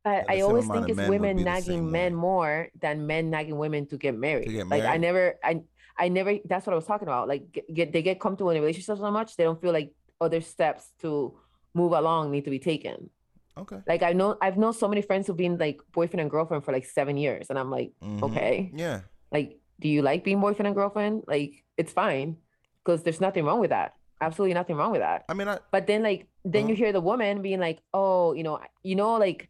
[0.05, 4.17] But I always think it's women nagging men more than men nagging women to get
[4.17, 4.49] married.
[4.51, 5.63] get Like I never, I,
[5.99, 6.37] I never.
[6.45, 7.29] That's what I was talking about.
[7.29, 10.41] Like get, they get comfortable in a relationship so much they don't feel like other
[10.41, 11.39] steps to
[11.75, 13.11] move along need to be taken.
[13.59, 16.65] okay Like I know I've known so many friends who've been like boyfriend and girlfriend
[16.65, 18.23] for like seven years, and I'm like, Mhm.
[18.25, 19.01] okay, yeah
[19.33, 21.25] like, do you like being boyfriend and girlfriend?
[21.27, 22.37] Like it's fine.
[22.85, 23.93] because there's nothing wrong with that.
[24.21, 25.25] Absolutely nothing wrong with that.
[25.29, 26.85] I mean, I, But then like then you Uh-huh.
[26.85, 29.49] hear the woman being like, "Oh, you know, you know, like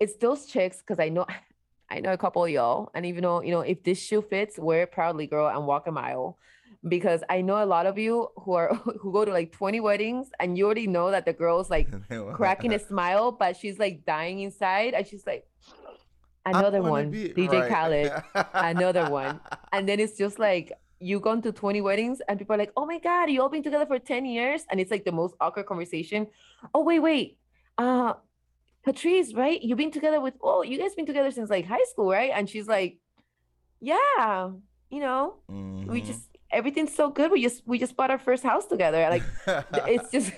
[0.00, 1.26] it's those chicks because I know
[1.90, 4.58] I know a couple of y'all, and even though you know if this shoe fits,
[4.58, 6.38] wear it proudly, girl, and walk a mile."
[6.88, 10.30] Because I know a lot of you who are who go to like 20 weddings
[10.40, 11.88] and you already know that the girl's like
[12.34, 15.44] cracking a smile, but she's like dying inside, and she's like,
[16.46, 17.70] another one, be- DJ right.
[17.70, 19.40] Khaled, another one.
[19.72, 22.86] and then it's just like you've gone to 20 weddings and people are like, oh
[22.86, 24.64] my God, you all been together for 10 years.
[24.70, 26.26] And it's like the most awkward conversation.
[26.74, 27.38] Oh, wait, wait.
[27.78, 28.14] Uh
[28.84, 29.60] Patrice, right?
[29.62, 32.30] You've been together with oh, you guys been together since like high school, right?
[32.34, 32.98] And she's like,
[33.80, 34.50] Yeah,
[34.90, 36.06] you know, we Mhm.
[36.06, 37.30] just everything's so good.
[37.30, 39.06] We just we just bought our first house together.
[39.10, 39.22] Like
[39.74, 40.32] it's just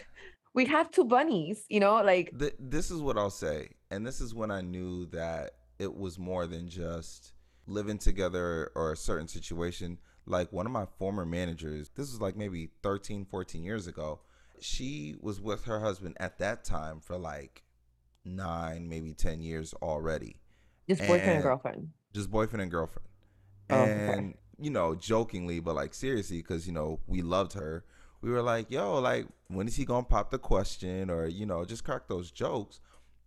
[0.55, 4.21] we have two bunnies, you know, like Th- this is what I'll say, and this
[4.21, 7.33] is when I knew that it was more than just
[7.67, 9.99] living together or a certain situation.
[10.27, 14.21] Like one of my former managers, this was like maybe 13, 14 years ago.
[14.61, 17.65] She was with her husband at that time for like
[18.25, 20.37] nine, maybe 10 years already.
[20.89, 21.93] just boyfriend and And- girlfriend.
[22.13, 23.09] Just boyfriend and girlfriend.
[23.71, 24.13] Oh, okay.
[24.13, 27.85] And, you know, jokingly, but like seriously, because, you know, we loved her.
[28.21, 31.09] We were like, yo, like, when is he going to pop the question?
[31.11, 32.81] Or, you know, just crack those jokes.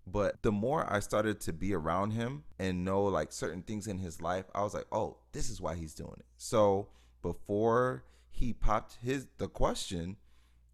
[0.08, 3.98] But the more I started to be around him and know like certain things in
[3.98, 6.26] his life, I was like, oh, this is why he's doing it.
[6.38, 6.90] So
[7.24, 10.18] before he popped his the question,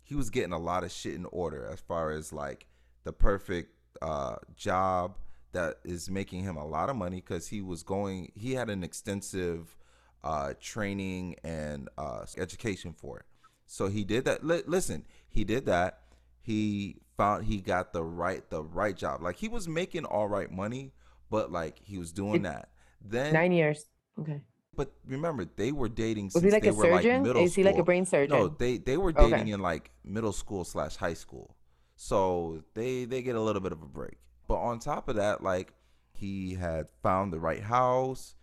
[0.04, 2.68] he was getting a lot of shit in order as far as like
[3.06, 5.16] the perfect uh, job
[5.54, 8.84] that is making him a lot of money because he was going he had an
[8.84, 9.76] extensive
[10.24, 13.26] uh, training and uh, education for it
[13.66, 16.00] so he did that Li- listen he did that
[16.42, 20.52] he found he got the right the right job like he was making all right
[20.52, 20.92] money
[21.30, 22.70] but like he was doing that
[23.04, 23.86] then Nine years.
[24.20, 24.42] Okay.
[24.76, 27.24] but remember they were dating Was he like they a were like surgeon?
[27.24, 28.38] middle Is he like a brain surgeon?
[28.38, 29.32] No, they they were Okay.
[29.32, 31.56] dating in like middle school slash high school,
[32.04, 34.18] so they they get a little bit of a break.
[34.48, 35.72] But on top of that, like
[36.14, 38.34] he had found the right house,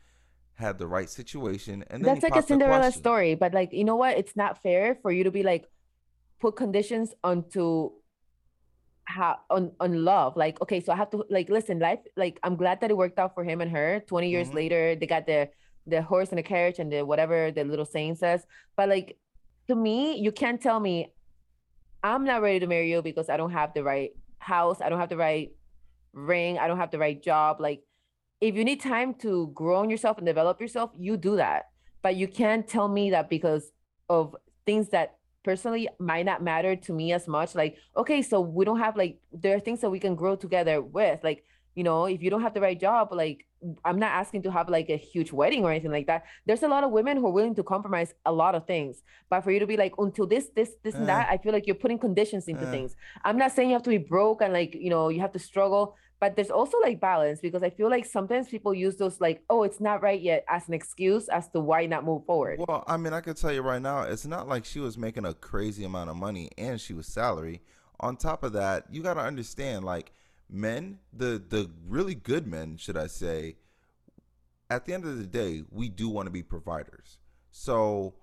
[0.55, 3.97] had the right situation, and then That's like a Cinderella story, but like you know
[3.97, 4.17] what?
[4.17, 5.67] It's not fair for you to be like
[6.39, 7.91] put conditions onto
[9.07, 10.37] how on on love.
[10.37, 13.19] Like, okay, so I have to like listen, life like I'm glad that it worked
[13.19, 14.01] out for him and her.
[14.07, 14.55] 20 years Mhm.
[14.55, 15.51] later, they got the
[15.85, 18.47] the horse and the carriage and the whatever the little saying says.
[18.77, 19.19] But like
[19.67, 21.13] to me, you can't tell me
[22.03, 25.01] I'm not ready to marry you because I don't have the right house, I don't
[25.01, 25.51] have the right
[26.13, 27.61] ring, I don't have the right job.
[27.61, 27.83] Like
[28.41, 31.67] if you need time to grow on yourself and develop yourself, you do that.
[32.03, 33.73] But you can't tell me that because
[34.09, 37.55] of things that personally might not matter to me as much.
[37.55, 40.81] Like, okay, so we don't have like there are things that we can grow together
[40.81, 41.21] with.
[41.25, 41.45] Like,
[41.75, 43.45] you know, if you don't have the right job, like
[43.85, 46.25] I'm not asking to have like a huge wedding or anything like that.
[46.47, 49.03] There's a lot of women who are willing to compromise a lot of things.
[49.31, 51.07] But for you to be like, until this, this, this, and Eh.
[51.07, 52.71] that, I feel like you're putting conditions into Eh.
[52.71, 52.97] things.
[53.25, 55.39] I'm not saying you have to be broke and like, you know, you have to
[55.41, 59.43] struggle, but there's also like balance because I feel like sometimes people use those like,
[59.51, 62.61] oh, it's not right yet as an excuse as to why not move forward.
[62.67, 65.25] Well, I mean, I can tell you right now, it's not like she was making
[65.25, 67.61] a crazy amount of money and she was salary.
[68.01, 70.13] On top of that, you got to understand, like
[70.51, 73.57] men, the the really good men, should I say,
[74.71, 77.19] at the end of the day, we do want to be providers.
[77.51, 78.15] So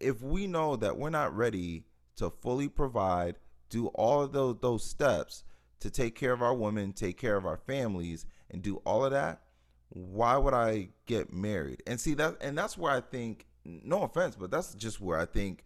[0.00, 1.84] if we know that we're not ready
[2.16, 3.36] to fully provide,
[3.70, 5.44] do all of those those steps
[5.80, 9.12] to take care of our women, take care of our families, and do all of
[9.12, 9.42] that,
[9.88, 11.82] why would I get married?
[11.86, 15.26] And see that and that's where I think no offense, but that's just where I
[15.26, 15.64] think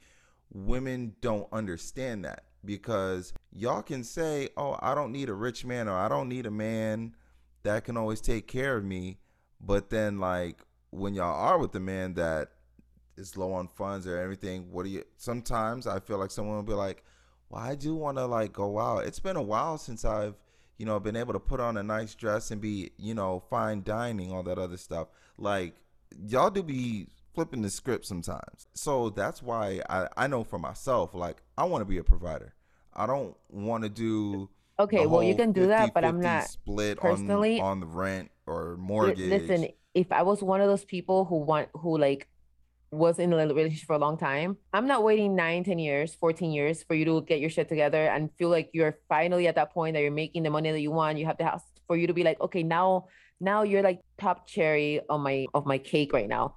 [0.52, 5.88] women don't understand that because y'all can say, "Oh, I don't need a rich man
[5.88, 7.14] or I don't need a man
[7.62, 9.18] that can always take care of me."
[9.60, 12.50] But then like when y'all are with the man that
[13.16, 16.62] is low on funds or everything, what do you sometimes I feel like someone will
[16.62, 17.04] be like,
[17.48, 19.06] "Well, I do want to like go out.
[19.06, 20.34] It's been a while since I've
[20.78, 23.82] you know, been able to put on a nice dress and be, you know, fine
[23.82, 25.08] dining, all that other stuff.
[25.38, 25.74] Like,
[26.26, 28.66] y'all do be flipping the script sometimes.
[28.72, 32.54] So that's why I, I know for myself, like, I want to be a provider.
[32.94, 34.48] I don't want to do.
[34.80, 38.30] Okay, well, you can do that, but I'm not split personally- on, on the rent
[38.46, 39.18] or mortgage.
[39.18, 42.28] Listen, if I was one of those people who want who like
[42.90, 46.50] was in a relationship for a long time, I'm not waiting nine, 10 years, 14
[46.50, 49.72] years for you to get your shit together and feel like you're finally at that
[49.74, 51.18] point that you're making the money that you want.
[51.18, 53.08] You have the house for you to be like, okay, now
[53.40, 56.56] now you're like top cherry on my of my cake right now.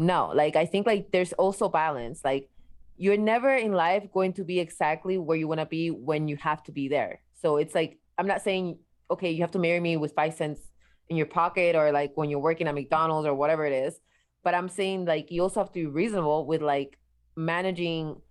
[0.00, 2.22] No, like I think like there's also balance.
[2.24, 2.48] Like
[2.96, 6.38] you're never in life going to be exactly where you want to be when you
[6.38, 7.20] have to be there.
[7.34, 8.78] So it's like I'm not saying
[9.10, 10.62] okay, you have to marry me with five cents
[11.10, 14.00] in your pocket or like when you're working at McDonald's or whatever it is.
[14.42, 16.98] But I'm saying like you also have to be reasonable with like
[17.36, 18.22] managing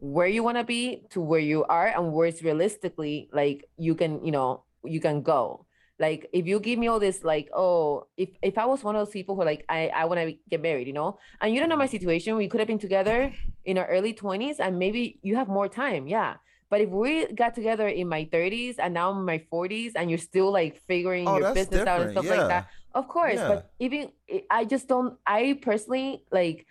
[0.00, 3.94] where you want to be to where you are and where it's realistically like you
[3.94, 5.66] can you know you can go
[5.98, 9.06] like if you give me all this like oh if if i was one of
[9.06, 11.68] those people who like i i want to get married you know and you don't
[11.68, 11.92] know my mm-hmm.
[11.92, 13.32] situation we could have been together
[13.64, 16.34] in our early 20s and maybe you have more time yeah
[16.72, 20.08] but if we got together in my 30s and now I'm in my 40s and
[20.08, 22.34] you're still like figuring oh, your business out and stuff yeah.
[22.34, 23.34] like that, of course.
[23.34, 23.48] Yeah.
[23.48, 24.10] But even
[24.50, 26.64] I just don't, I personally like,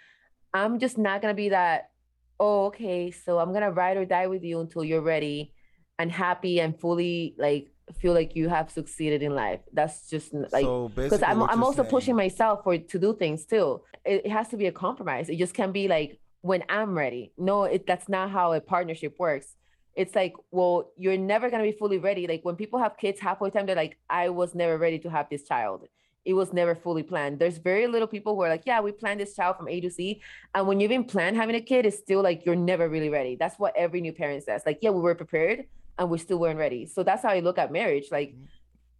[0.56, 1.92] I'm just not going to be that,
[2.40, 5.54] oh, okay, so I'm going to ride or die with you until you're ready
[6.00, 9.62] and happy and fully like feel like you have succeeded in life.
[9.74, 10.66] That's just like
[10.96, 11.90] because so I'm I'm also saying...
[11.90, 13.82] pushing myself for to do things too.
[14.06, 15.30] It, it, has to be a compromise.
[15.30, 17.34] It just can't be like when I'm ready.
[17.38, 19.56] No, it that's not how a partnership works.
[19.96, 22.28] It's like, well, you're never gonna be fully ready.
[22.28, 25.28] Like when people have kids halfway time, they're like, I was never ready to have
[25.30, 25.88] this child.
[26.24, 27.40] It was never fully planned.
[27.40, 29.90] There's very little people who are like, yeah, we planned this child from A to
[29.90, 30.22] Z.
[30.54, 33.36] And when you've been planned having a kid, it's still like you're never really ready.
[33.36, 34.62] That's what every new parent says.
[34.64, 35.66] Like, yeah, we were prepared,
[35.98, 36.86] and we still weren't ready.
[36.86, 38.08] So that's how I look at marriage.
[38.12, 38.46] Like mm-hmm.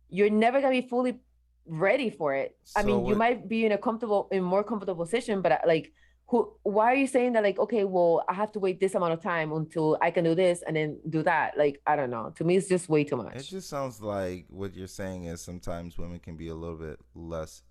[0.10, 1.20] you're never gonna be fully
[1.66, 2.58] ready for it.
[2.64, 5.58] So I mean, you might be in a comfortable, in more comfortable position, but uh,
[5.66, 5.94] like
[6.32, 9.12] who why are you saying that like okay well i have to wait this amount
[9.12, 12.32] of time until i can do this and then do that like i don't know
[12.36, 15.42] to me it's just way too much it just sounds like what you're saying is
[15.42, 17.64] sometimes women can be a little bit less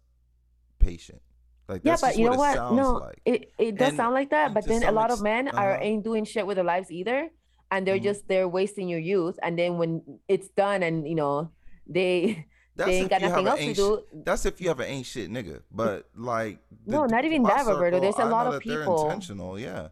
[0.78, 1.22] patient
[1.68, 3.20] like yeah but you know what, no like.
[3.24, 5.58] it, it does and, sound like that but then a lot of men uh-huh.
[5.58, 7.30] are ain't doing shit with their lives either
[7.70, 8.04] and they're mm-hmm.
[8.04, 11.50] just they're wasting your youth and then when it's done and you know
[11.86, 12.46] they
[12.76, 14.02] that's they ain't got nothing else to do.
[14.24, 15.62] That's if you have an ain't shit nigga.
[15.70, 18.00] But like the, no, not even that, Roberto.
[18.00, 19.58] There's a lot of people intentional.
[19.58, 19.88] Yeah.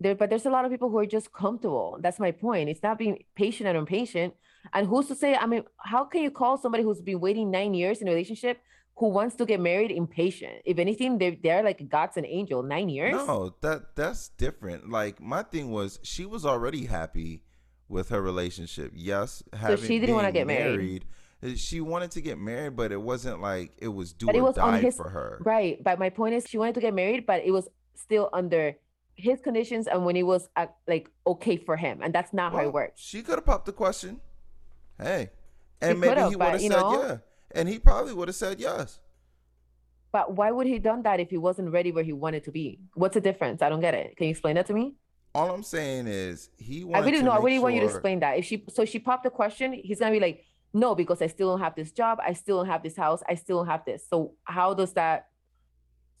[0.00, 1.98] There, but there's a lot of people who are just comfortable.
[2.00, 2.68] That's my point.
[2.68, 4.34] It's not being patient and impatient.
[4.72, 5.36] And who's to say?
[5.36, 8.60] I mean, how can you call somebody who's been waiting nine years in a relationship
[8.96, 10.62] who wants to get married impatient?
[10.64, 12.62] If anything, they're they're like God's an angel.
[12.62, 13.12] Nine years?
[13.12, 14.90] No, that that's different.
[14.90, 17.42] Like my thing was, she was already happy
[17.88, 18.92] with her relationship.
[18.94, 20.76] Yes, having so she didn't want to get married.
[20.76, 21.04] married
[21.56, 24.42] she wanted to get married, but it wasn't like it was do but or it
[24.42, 25.38] was die his, for her.
[25.44, 25.82] Right.
[25.82, 28.76] But my point is, she wanted to get married, but it was still under
[29.16, 32.62] his conditions and when it was uh, like okay for him, and that's not well,
[32.62, 33.00] how it works.
[33.00, 34.20] She could have popped the question,
[34.98, 35.30] "Hey,"
[35.80, 37.16] and maybe he would have said know, yeah,
[37.54, 39.00] and he probably would have said yes.
[40.12, 42.78] But why would he done that if he wasn't ready where he wanted to be?
[42.94, 43.62] What's the difference?
[43.62, 44.16] I don't get it.
[44.16, 44.94] Can you explain that to me?
[45.34, 46.86] All I'm saying is he.
[46.94, 47.32] I really know.
[47.32, 47.62] I really sure...
[47.62, 48.38] want you to explain that.
[48.38, 50.44] If she so she popped the question, he's gonna be like,
[50.74, 53.34] no because i still don't have this job i still don't have this house i
[53.34, 55.28] still don't have this so how does that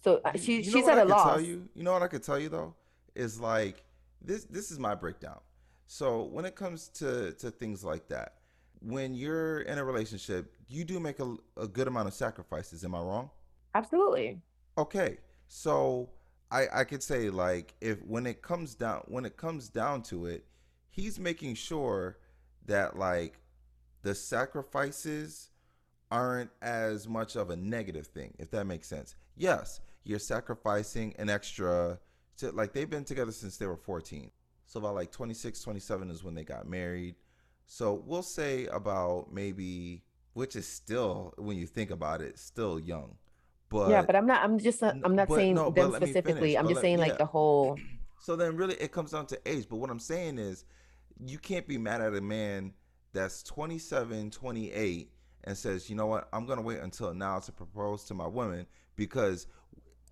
[0.02, 2.38] so uh, she you she's at a loss you, you know what i could tell
[2.38, 2.74] you though
[3.14, 3.84] is like
[4.22, 5.40] this this is my breakdown
[5.86, 8.36] so when it comes to to things like that
[8.80, 12.94] when you're in a relationship you do make a, a good amount of sacrifices am
[12.94, 13.30] i wrong
[13.74, 14.40] absolutely
[14.78, 16.08] okay so
[16.50, 20.26] i i could say like if when it comes down when it comes down to
[20.26, 20.44] it
[20.90, 22.18] he's making sure
[22.66, 23.40] that like
[24.02, 25.50] the sacrifices
[26.14, 29.16] aren't as much of a negative thing, if that makes sense.
[29.36, 31.98] Yes, you're sacrificing an extra
[32.36, 34.30] to like they've been together since they were 14.
[34.66, 37.16] So about like 26, 27 is when they got married.
[37.66, 40.03] So we'll say about maybe
[40.34, 43.16] which is still when you think about it, still young.
[43.68, 46.58] But Yeah, but I'm not I'm just not, I'm not saying no, them specifically.
[46.58, 47.18] I'm just let, saying like yeah.
[47.18, 47.78] the whole
[48.24, 50.64] So then really it comes down to age, but what I'm saying is
[51.24, 52.72] you can't be mad at a man
[53.12, 55.10] that's 27, 28
[55.44, 58.26] and says, you know what, I'm going to wait until now to propose to my
[58.26, 58.66] woman
[58.96, 59.46] because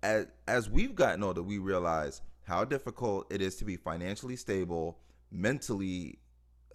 [0.03, 4.99] as, as we've gotten older, we realize how difficult it is to be financially stable,
[5.31, 6.19] mentally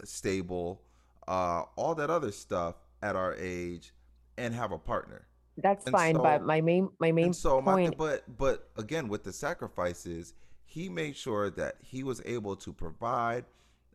[0.03, 0.81] stable,
[1.27, 3.93] uh, all that other stuff at our age
[4.37, 5.27] and have a partner.
[5.57, 7.97] That's and fine, so, but my main my main so point.
[7.97, 10.33] My, but but again, with the sacrifices,
[10.65, 13.45] he made sure that he was able to provide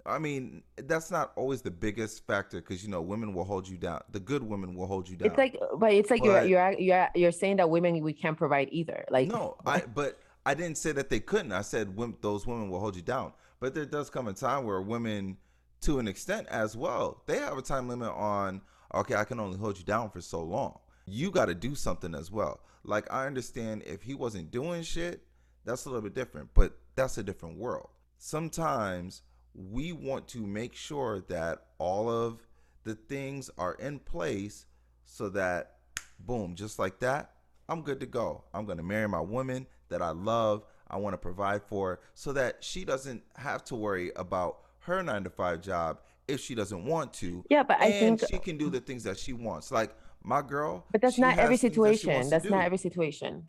[0.07, 3.79] I mean, that's not always the biggest factor because you know women will hold you
[3.79, 4.03] down.
[4.11, 5.29] The good women will hold you down.
[5.29, 8.37] It's like, but it's like but, you're you're you're you're saying that women we can't
[8.37, 9.05] provide either.
[9.11, 11.53] Like no, I but I didn't say that they couldn't.
[11.53, 13.33] I said those women will hold you down.
[13.61, 15.39] But there does come a time where women,
[15.83, 18.61] to an extent as well, they have a time limit on.
[18.95, 20.79] Okay, I can only hold you down for so long.
[21.07, 22.61] You got to do something as well.
[22.85, 25.23] Like I understand if he wasn't doing shit,
[25.65, 26.51] that's a little bit different.
[26.55, 27.89] But that's a different world.
[28.19, 29.23] Sometimes
[29.55, 32.47] we want to make sure that all of
[32.85, 34.67] the things are in place
[35.05, 35.77] so that
[36.19, 37.33] boom just like that
[37.69, 41.13] i'm good to go i'm going to marry my woman that i love i want
[41.13, 45.61] to provide for so that she doesn't have to worry about her 9 to 5
[45.61, 49.03] job if she doesn't want to yeah but i think she can do the things
[49.03, 52.79] that she wants like my girl but that's not every situation that that's not every
[52.79, 53.45] situation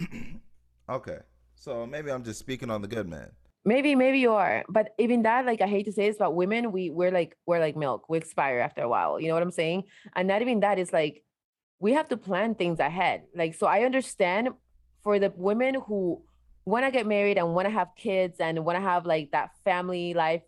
[0.89, 1.19] okay
[1.55, 3.31] so maybe i'm just speaking on the good man
[3.67, 6.71] Maybe, maybe you are, but even that, like I hate to say this, but women,
[6.71, 8.07] we we're like we're like milk.
[8.07, 9.19] We expire after a while.
[9.19, 9.85] You know what I'm saying?
[10.15, 11.23] And not even that is like
[11.79, 13.23] we have to plan things ahead.
[13.35, 14.49] Like so, I understand
[15.01, 16.21] for the women who
[16.63, 19.49] want to get married and want to have kids and want to have like that
[19.63, 20.43] family life.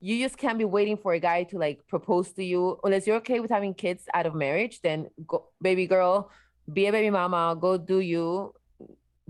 [0.00, 3.16] You just can't be waiting for a guy to like propose to you unless you're
[3.16, 4.80] okay with having kids out of marriage.
[4.80, 6.30] Then go, baby girl,
[6.72, 7.56] be a baby mama.
[7.60, 8.54] Go do you,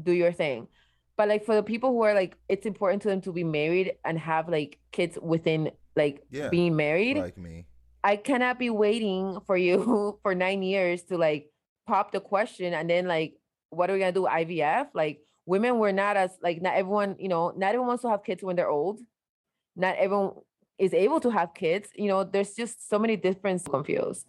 [0.03, 0.69] do your thing
[1.19, 3.93] but like for the people who are like it's important to them to be married
[4.07, 7.67] and have like kids within like yeah, being married like me
[8.05, 11.51] i cannot be waiting for you for nine years to like
[11.87, 13.35] pop the question and then like
[13.71, 17.29] what are we gonna do ivf like women were not as like not everyone you
[17.29, 19.01] know not everyone wants to have kids when they're old
[19.77, 20.33] not everyone
[20.79, 24.27] is able to have kids you know there's just so many different confused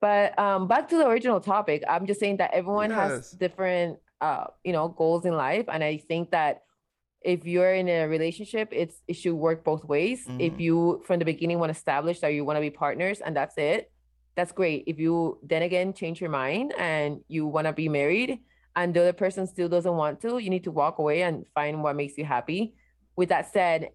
[0.00, 2.98] but um back to the original topic i'm just saying that everyone yes.
[2.98, 5.66] has different uh, you know, goals in life.
[5.68, 6.62] And I think that
[7.22, 10.24] if you're in a relationship, it's it should work both ways.
[10.24, 10.40] Mm-hmm.
[10.40, 13.36] If you from the beginning want to establish that you want to be partners and
[13.36, 13.90] that's it,
[14.36, 14.84] that's great.
[14.86, 18.38] If you then again change your mind and you want to be married
[18.76, 21.82] and the other person still doesn't want to, you need to walk away and find
[21.82, 22.74] what makes you happy.
[23.16, 23.90] With that said,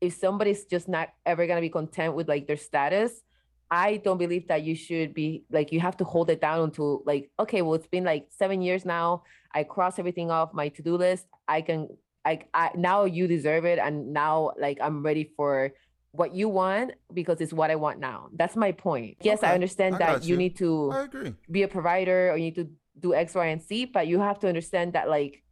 [0.00, 3.22] if somebody's just not ever gonna be content with like their status,
[3.70, 7.02] I don't believe that you should be like you have to hold it down until
[7.04, 9.24] like okay, well it's been like seven years now.
[9.54, 11.26] I cross everything off my to do list.
[11.46, 11.88] I can
[12.24, 15.72] like I now you deserve it, and now like I'm ready for
[16.12, 18.28] what you want because it's what I want now.
[18.34, 19.18] That's my point.
[19.20, 19.48] Yes, okay.
[19.48, 20.32] I understand I that you.
[20.32, 22.68] you need to I be a provider or you need to
[22.98, 25.42] do X, Y, and Z, but you have to understand that like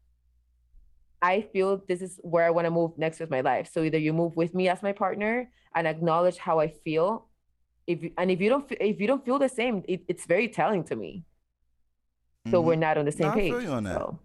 [1.27, 3.67] I feel this is where I want to move next with my life.
[3.73, 7.27] So either you move with me as my partner and acknowledge how I feel
[7.87, 10.49] if you, and if you don't if you don't feel the same it, it's very
[10.49, 11.25] telling to me
[12.51, 12.67] so mm-hmm.
[12.67, 13.95] we're not on the same no, page I feel you on that.
[13.95, 14.19] So.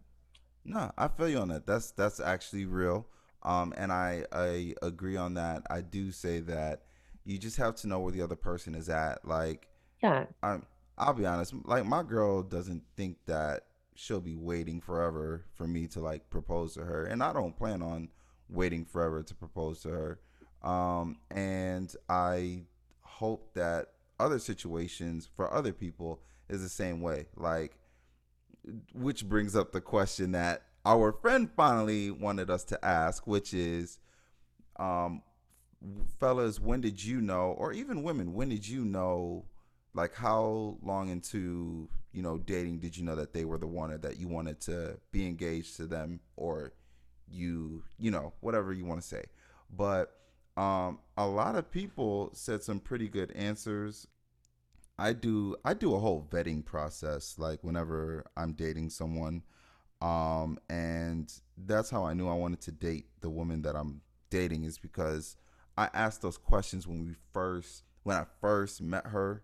[0.66, 3.06] no i feel you on that that's that's actually real
[3.44, 6.84] um and i i agree on that i do say that
[7.24, 9.68] you just have to know where the other person is at like
[10.02, 10.66] yeah i'm
[10.98, 13.66] i'll be honest like my girl doesn't think that
[13.96, 17.82] she'll be waiting forever for me to like propose to her and i don't plan
[17.82, 18.10] on
[18.50, 20.20] waiting forever to propose to her
[20.64, 22.64] um and i
[23.02, 23.88] hope that
[24.20, 27.28] other situations for other people is the same way.
[27.36, 27.78] Like,
[28.94, 34.00] which brings up the question that our friend finally wanted us to ask, which is,
[34.78, 35.24] um,
[36.20, 39.46] fellas, when did you know, or even women, when did you know,
[39.94, 43.92] like, how long into you know dating did you know that they were the one
[43.92, 46.74] or that you wanted to be engaged to them, or
[47.30, 49.24] you, you know, whatever you want to say,
[49.76, 50.18] but
[50.58, 54.08] um, a lot of people said some pretty good answers.
[55.00, 59.44] I do I do a whole vetting process like whenever I'm dating someone.
[60.02, 64.64] Um, and that's how I knew I wanted to date the woman that I'm dating
[64.64, 65.36] is because
[65.78, 69.44] I asked those questions when we first when I first met her.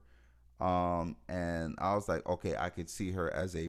[0.60, 3.68] Um, and I was like, okay, I could see her as a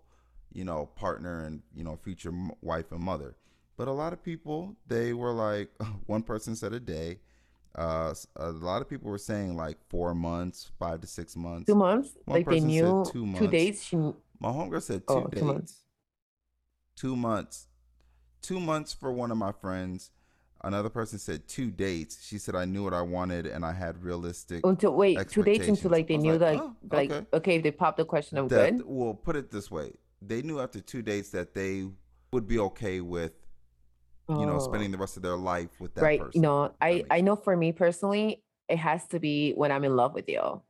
[0.53, 2.33] you know partner and you know future
[2.63, 3.37] wife and mother.
[3.77, 5.71] But a lot of people, they were like,
[6.07, 7.19] one person said a day,
[7.77, 11.67] uh, a lot of people were saying like four months, five to six months.
[11.67, 12.11] Two months?
[12.25, 13.41] One like they knew two, months.
[13.41, 13.85] two days?
[13.85, 13.97] She...
[13.97, 15.41] My homegirl said two oh, days.
[15.41, 15.83] Two months.
[16.97, 17.67] two months.
[18.43, 20.11] Two months for one of my friends.
[20.65, 22.27] Another person said two dates.
[22.27, 24.67] She said I knew what I wanted and I had realistic.
[24.67, 27.27] Until wait, two dates until like they knew like, that oh, like okay.
[27.33, 28.83] okay, if they popped the question, I'm that, good.
[28.85, 31.87] Well, put it this way: they knew after two dates that they
[32.33, 33.33] would be okay with
[34.29, 34.59] you know, oh.
[34.59, 34.93] spending oh.
[34.93, 36.21] the rest of their life with that right.
[36.21, 36.43] person.
[36.43, 40.15] No, I I know for me personally, it has to be when I'm in love
[40.15, 40.63] with you.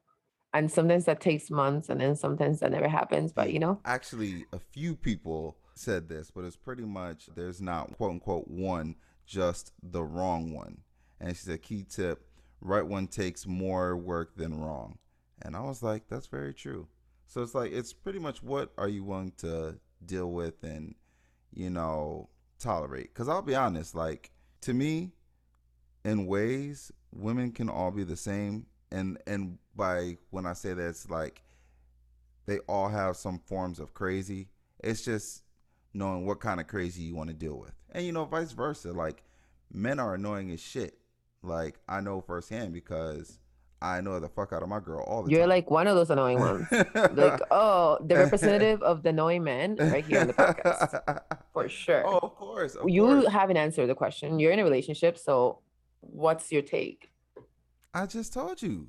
[0.54, 3.80] And sometimes that takes months and then sometimes that never happens, but you know.
[3.84, 8.94] Actually, a few people said this, but it's pretty much there's not quote unquote one,
[9.28, 10.78] just the wrong one.
[11.20, 12.26] And she said key tip,
[12.60, 14.98] right one takes more work than wrong.
[15.42, 16.88] And I was like, that's very true.
[17.26, 20.94] So it's like it's pretty much what are you willing to deal with and
[21.52, 23.12] you know tolerate.
[23.12, 24.30] Because I'll be honest, like
[24.62, 25.12] to me,
[26.04, 28.66] in ways, women can all be the same.
[28.90, 31.42] And and by when I say that, it's like
[32.46, 34.48] they all have some forms of crazy.
[34.82, 35.42] It's just
[35.92, 38.92] knowing what kind of crazy you want to deal with, and you know, vice versa.
[38.92, 39.22] Like
[39.72, 40.98] men are annoying as shit.
[41.42, 43.38] Like I know firsthand because
[43.80, 45.50] I know the fuck out of my girl all the You're time.
[45.50, 46.66] like one of those annoying ones.
[46.72, 51.20] like, oh, the representative of the annoying men right here on the podcast.
[51.52, 52.04] For sure.
[52.06, 52.74] Oh, of course.
[52.74, 53.28] Of you course.
[53.28, 54.38] haven't answered the question.
[54.40, 55.60] You're in a relationship, so
[56.00, 57.10] what's your take?
[57.94, 58.88] I just told you.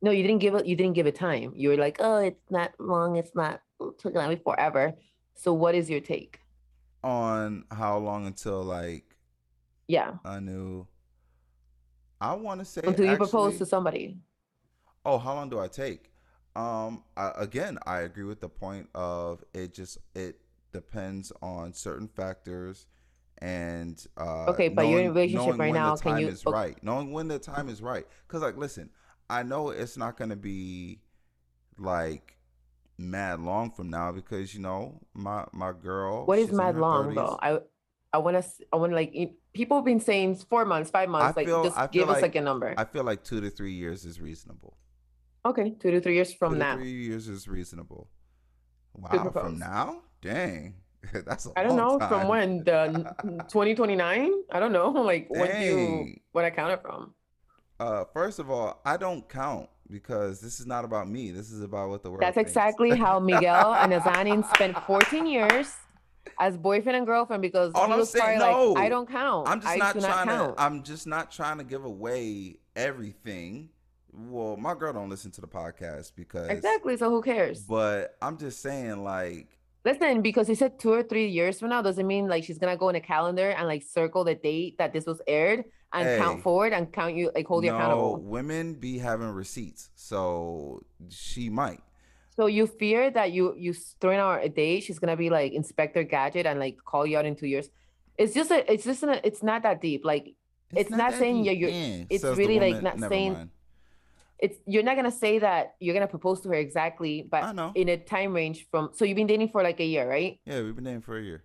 [0.00, 1.52] No, you didn't give it you didn't give it time.
[1.54, 3.60] You were like, oh, it's not long, it's not
[3.98, 4.94] took me forever.
[5.34, 6.40] So what is your take?
[7.06, 9.16] On how long until like
[9.86, 10.14] Yeah.
[10.24, 10.88] I knew.
[12.20, 14.18] I want to say do you actually, propose to somebody.
[15.04, 16.10] Oh, how long do I take?
[16.56, 19.72] Um, I, again, I agree with the point of it.
[19.72, 20.40] Just it
[20.72, 22.86] depends on certain factors,
[23.38, 26.52] and uh, Okay, but you're in a relationship right now, can you- is okay.
[26.52, 26.82] right.
[26.82, 28.06] Knowing when the time is right.
[28.26, 28.90] Cause like, listen,
[29.30, 31.02] I know it's not gonna be
[31.78, 32.35] like
[32.98, 36.26] mad long from now because you know my my girl.
[36.26, 37.14] What is mad long 30s.
[37.14, 37.38] though?
[37.42, 37.58] I
[38.12, 39.12] I want to I want to like
[39.52, 41.36] people have been saying four months, five months.
[41.36, 42.74] like feel- just I give us like- like a number.
[42.76, 44.76] I feel like two to three years is reasonable.
[45.44, 46.76] okay, two to three years from two now.
[46.76, 48.08] three years is reasonable.
[48.94, 50.02] Wow, from now?
[50.22, 50.74] Dang,
[51.26, 53.14] that's a I don't know long from when the
[53.48, 54.32] 2029.
[54.50, 56.20] I don't know like when do you Dang.
[56.32, 57.14] when I count it from.
[57.78, 61.30] Uh, first of all, I don't count because this is not about me.
[61.30, 62.22] This is about what the world.
[62.22, 62.50] That's thinks.
[62.50, 65.72] exactly how Miguel and Nazanin spent 14 years
[66.40, 68.80] as boyfriend and girlfriend because All he I'm was saying- probably like, no.
[68.82, 69.48] I don't count.
[69.48, 70.62] I'm just I not trying not to.
[70.62, 73.70] I'm just not trying to give away everything.
[74.12, 76.96] Well, my girl don't listen to the podcast because exactly.
[76.96, 77.62] So who cares?
[77.62, 79.48] But I'm just saying, like,
[79.84, 82.76] Listen, because he said two or three years from now doesn't mean like she's gonna
[82.76, 86.18] go in a calendar and like circle the date that this was aired and Hey.
[86.18, 88.16] count forward and count you like hold you no, accountable.
[88.20, 91.80] women be having receipts, so she might.
[92.36, 96.02] So you fear that you you throwing out a date, she's gonna be like Inspector
[96.04, 97.70] Gadget and like call you out in two years.
[98.18, 100.04] It's just a, it's just a, it's not that deep.
[100.04, 100.34] Like
[100.74, 101.58] It's not that saying deep.
[101.58, 103.50] you're- Eh, it's says really, like, not saying- mind.
[104.38, 107.72] it's you're not gonna say that you're gonna propose to her exactly, I but know.
[107.74, 110.38] in a time range from so you've been dating for like a year, right?
[110.44, 111.44] Yeah, we've been dating for a year.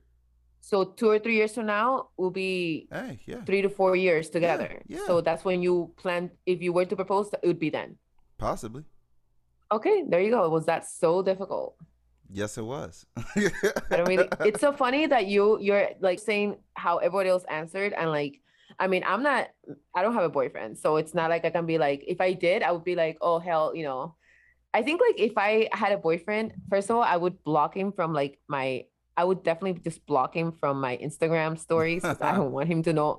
[0.64, 4.30] So two or three years from now will be Hey, yeah, three to four years
[4.30, 4.82] together.
[4.88, 4.99] yeah.
[5.07, 7.97] So that's when you plan if you were to propose, it would be then.
[8.38, 8.84] possibly.
[9.72, 10.49] Okay, there you go.
[10.49, 11.76] Was that so difficult?
[12.30, 13.05] Yes, it was.
[13.36, 14.28] I don't really.
[14.41, 18.39] It's so funny that you you're like saying how everybody else answered and like.
[18.80, 19.49] I mean, I'm not.
[19.95, 22.03] I don't have a boyfriend, so it's not like I can be like.
[22.07, 24.16] If I did, I would be like, oh hell, you know.
[24.74, 27.91] I think like if I had a boyfriend, first of all, I would block him
[27.91, 28.86] from like my.
[29.22, 32.92] I would definitely just block him from my Instagram stories I don't want him to
[33.00, 33.10] know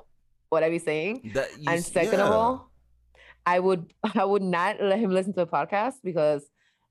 [0.48, 1.30] what I be saying.
[1.34, 2.72] That you and second of all,
[3.46, 6.42] I would I would not let him listen to a podcast because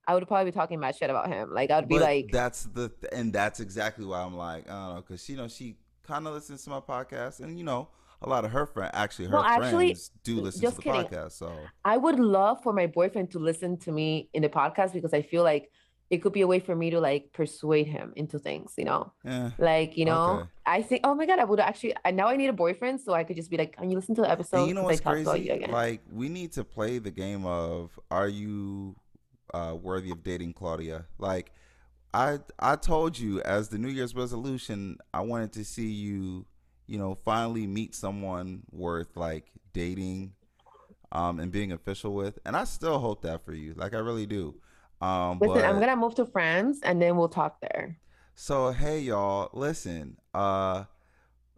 [0.08, 1.54] I would probably be talking mad shit about him.
[1.54, 4.74] Like I would be But like, that's the and that's exactly why I'm like I
[4.74, 5.76] don't know because you know she
[6.08, 7.90] kind of listens to my podcast and you know
[8.22, 11.04] a lot of her friends actually her No, actually, friends do listen to the kidding.
[11.06, 11.52] podcast so
[11.84, 15.22] I would love for my boyfriend to listen to me in the podcast because I
[15.22, 15.70] feel like
[16.12, 19.14] it could be a way for me to like persuade him into things, you know?
[19.24, 20.50] yeah Like, you know, Okay.
[20.66, 23.14] I think, oh my God, I would actually, I, now I need a boyfriend so
[23.14, 24.58] I could just be like, can you listen to the episode?
[24.58, 27.46] and you know what's I talked about crazy like we need to play the game
[27.46, 28.96] of are you
[29.54, 31.54] uh, worthy of dating Claudia like
[32.14, 36.46] I I told you as the New Year's resolution I wanted to see you
[36.88, 40.34] you know finally meet someone worth like dating
[41.14, 44.26] um and being official with and I still hope that for you like I really
[44.26, 44.56] do
[45.02, 47.98] um Listen, I'm going to move to France and then we'll talk there.
[48.36, 50.18] So hey y'all, listen.
[50.34, 50.86] Uh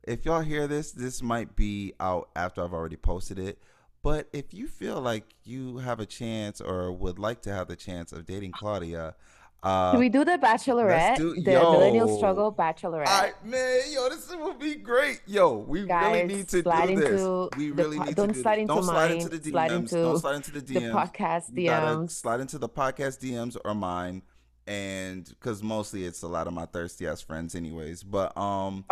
[0.04, 3.60] if y'all hear this, this might be out after I've already posted it.
[4.02, 7.78] But if you feel like you have a chance or would like to have the
[7.78, 9.16] chance of dating Claudia,
[9.64, 11.16] uh Can we do the Bachelorette?
[11.18, 12.18] do- the Millennial.
[12.18, 13.08] Struggle Bachelorette.
[13.08, 15.22] I, man, yo, this would be great.
[15.26, 17.10] Yo, we really need to slide do this.
[17.22, 18.62] into We really po- need don't to do slide this.
[18.64, 19.52] into Don't slide into mine, the DMs.
[19.52, 22.12] slide Don't into slide into the the podcast DMs.
[22.12, 24.22] slide into the podcast DMs or mine,
[24.68, 28.04] and because mostly it's a lot of my thirsty ass friends, anyways.
[28.04, 28.84] But um,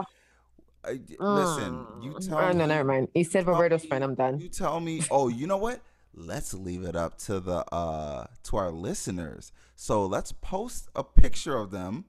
[0.83, 2.27] I, listen, you Mm.
[2.29, 2.53] tell Oh, me.
[2.55, 3.07] no, never mind.
[3.13, 4.03] He said Roberto's me- friend.
[4.03, 4.39] I'm done.
[4.39, 5.03] You tell me.
[5.11, 5.79] Oh, you know what?
[6.13, 9.51] Let's leave it up to the uh to our listeners.
[9.75, 12.05] So let's post a picture of them,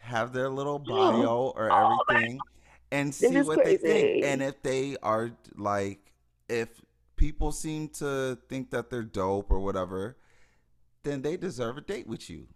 [0.00, 2.38] have their little bio or Oh everything,
[2.92, 4.24] and see what they think.
[4.24, 6.12] And if they are like,
[6.48, 6.68] if
[7.16, 10.16] people seem to think that they're dope or whatever,
[11.02, 12.46] then they deserve a date with you.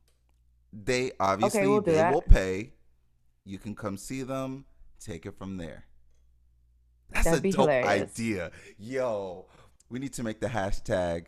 [0.72, 2.14] They obviously we'll they that.
[2.14, 2.74] will pay.
[3.44, 4.64] You can come see them.
[5.00, 5.86] Take it from there.
[7.10, 8.12] That's That'd a dope hilarious.
[8.12, 8.50] idea.
[8.78, 9.46] Yo,
[9.90, 11.26] we need to make the hashtag.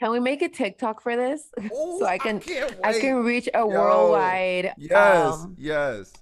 [0.00, 1.42] Can we make a TikTok for this?
[1.64, 3.66] Ooh, so I can can't I can reach a Yo.
[3.66, 6.12] worldwide Yes, um, yes.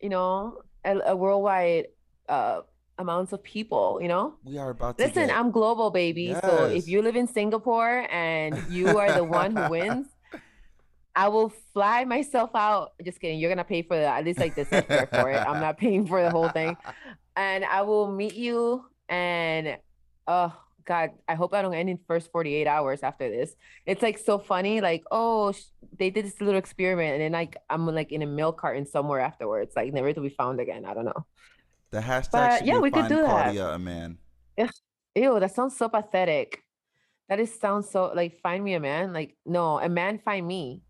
[0.00, 1.86] you know, a, a worldwide
[2.28, 2.60] uh
[2.98, 4.34] amounts of people, you know?
[4.42, 6.34] We are about to Listen, get- I'm global, baby.
[6.42, 10.06] So if you live in Singapore and you are the one who wins,
[11.16, 12.92] I will fly myself out.
[13.04, 13.38] Just kidding.
[13.38, 15.36] You're gonna pay for the at least like the airfare for it.
[15.38, 16.76] I'm not paying for the whole thing.
[17.36, 18.84] And I will meet you.
[19.08, 19.76] And
[20.26, 20.52] oh
[20.84, 23.56] God, I hope I don't end in first 48 hours after this.
[23.86, 24.80] It's like so funny.
[24.80, 25.64] Like oh, sh-
[25.98, 29.20] they did this little experiment, and then like I'm like in a milk carton somewhere
[29.20, 30.84] afterwards, like never to be found again.
[30.84, 31.26] I don't know.
[31.90, 33.26] The hashtag But, yeah, we could do that.
[33.26, 34.18] Claudia a man.
[35.16, 36.62] Ew, that sounds so pathetic.
[37.28, 39.12] That is sounds so like find me a man.
[39.12, 40.82] Like no, a man find me.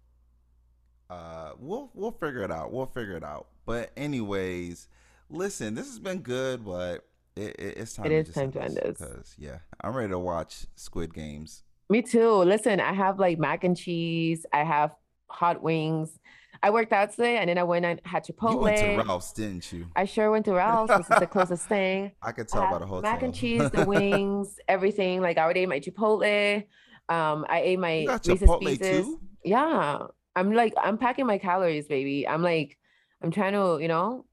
[1.08, 2.72] Uh, we'll we'll figure it out.
[2.72, 3.46] We'll figure it out.
[3.64, 4.88] But anyways,
[5.30, 7.06] listen, this has been good, but
[7.36, 8.06] it, it, it's time.
[8.06, 8.98] It to is time to end this.
[8.98, 11.62] because yeah, I'm ready to watch Squid Games.
[11.88, 12.30] Me too.
[12.30, 14.44] Listen, I have like mac and cheese.
[14.52, 14.92] I have
[15.28, 16.18] hot wings.
[16.62, 18.52] I worked out today, and then I went and had Chipotle.
[18.52, 19.86] You went to Ralph's, didn't you?
[19.94, 20.96] I sure went to Ralph's.
[20.96, 22.12] This is the closest thing.
[22.22, 25.20] I could I tell by the whole mac and cheese, the wings, everything.
[25.20, 26.64] Like I already ate my Chipotle.
[27.08, 29.04] Um, I ate my You got Reese's Chipotle Pieces.
[29.06, 29.20] too?
[29.44, 29.98] Yeah,
[30.34, 32.26] I'm like I'm packing my calories, baby.
[32.26, 32.76] I'm like
[33.22, 34.24] I'm trying to, you know.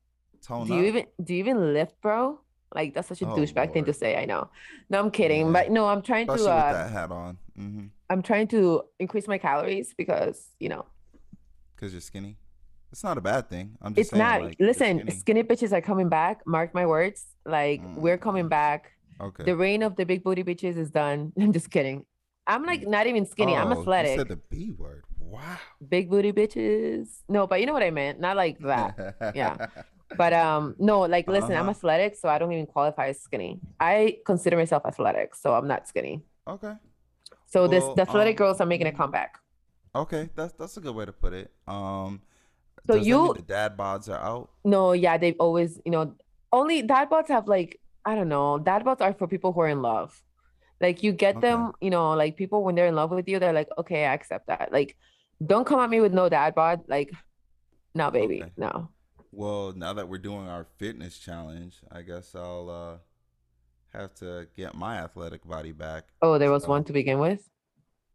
[0.41, 2.39] Tone Do you even do you even lift, bro?
[2.75, 4.15] Like that's such a Oh, douchebag thing to say.
[4.17, 4.49] I know.
[4.89, 5.47] No, I'm kidding.
[5.47, 5.51] Yeah.
[5.53, 6.55] But no, I'm trying Especially to.
[6.55, 7.37] with Uh, that hat on.
[7.59, 7.85] Mm-hmm.
[8.09, 10.85] I'm trying to increase my calories because you know
[11.75, 12.37] Because you're skinny.
[12.91, 13.75] It's not a bad thing.
[13.81, 14.19] I'm just it's saying.
[14.23, 14.41] not.
[14.43, 15.11] like, listen, skinny.
[15.11, 16.41] skinny bitches are coming back.
[16.45, 17.25] Mark my words.
[17.45, 18.49] Like we're coming Mm.
[18.49, 18.91] back.
[19.21, 19.43] Okay.
[19.43, 21.33] The reign of the big booty bitches is done.
[21.39, 22.05] I'm just kidding.
[22.45, 23.55] I'm like not even skinny.
[23.55, 24.11] I'm Oh, athletic.
[24.11, 25.05] You said the B word.
[25.17, 25.57] Wow.
[25.87, 27.07] Big booty bitches.
[27.29, 28.19] No, but you know what I meant.
[28.19, 29.15] Not like that.
[29.35, 29.67] yeah.
[30.17, 31.71] But um, no, like listen, I'm Uh-huh.
[31.71, 33.59] athletic, so I don't even qualify as skinny.
[33.79, 36.23] I consider myself athletic, so I'm not skinny.
[36.47, 36.73] okay.
[37.47, 39.37] So this the athletic um, girls are making a comeback.
[39.95, 40.29] Okay.
[40.35, 41.51] That's that's a good way to put it.
[41.67, 42.21] Um.
[42.87, 44.49] So does that mean you- the dad bods are out.
[44.65, 46.15] No, yeah, they've always, you know,
[46.51, 49.69] only dad bots have like, I don't know, dad bots are for people who are
[49.69, 50.21] in love.
[50.81, 51.47] Like you get Okay.
[51.47, 54.13] them, you know, like people when they're in love with you, they're like, okay, I
[54.13, 54.71] accept that.
[54.73, 54.97] Like,
[55.45, 56.81] don't come at me with no dad bod.
[56.87, 57.11] Like,
[57.95, 58.51] no, baby, Okay.
[58.57, 58.89] no.
[59.33, 62.97] Well, now that we're doing our fitness challenge, I guess I'll uh
[63.97, 66.05] have to get my athletic body back.
[66.21, 67.47] Oh, there was So, one to begin with.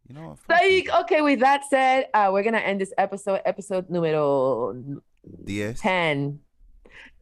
[0.07, 0.39] You know what?
[0.39, 0.83] fuck you.
[0.89, 5.01] Like, okay, with that said, uh, we're gonna end this episode, episode numero
[5.45, 5.79] Diez.
[5.81, 6.39] 10.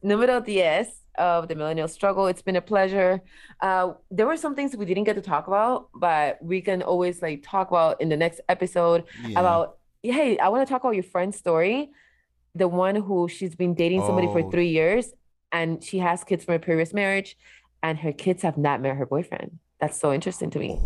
[0.03, 0.85] Numero 10
[1.17, 2.27] of the millennial struggle.
[2.27, 3.21] It's been a pleasure.
[3.61, 7.21] Uh, there were some things we didn't get to talk about, but we can always
[7.21, 9.39] like talk about in the next episode Yeah.
[9.39, 11.89] about, hey, I want to talk about your friend's story.
[12.57, 14.49] The one who she's been dating somebody for Oh.
[14.51, 15.13] three years
[15.51, 17.37] and she has kids from a previous marriage
[17.83, 19.59] and her kids have not met her boyfriend.
[19.79, 20.79] That's so interesting to me.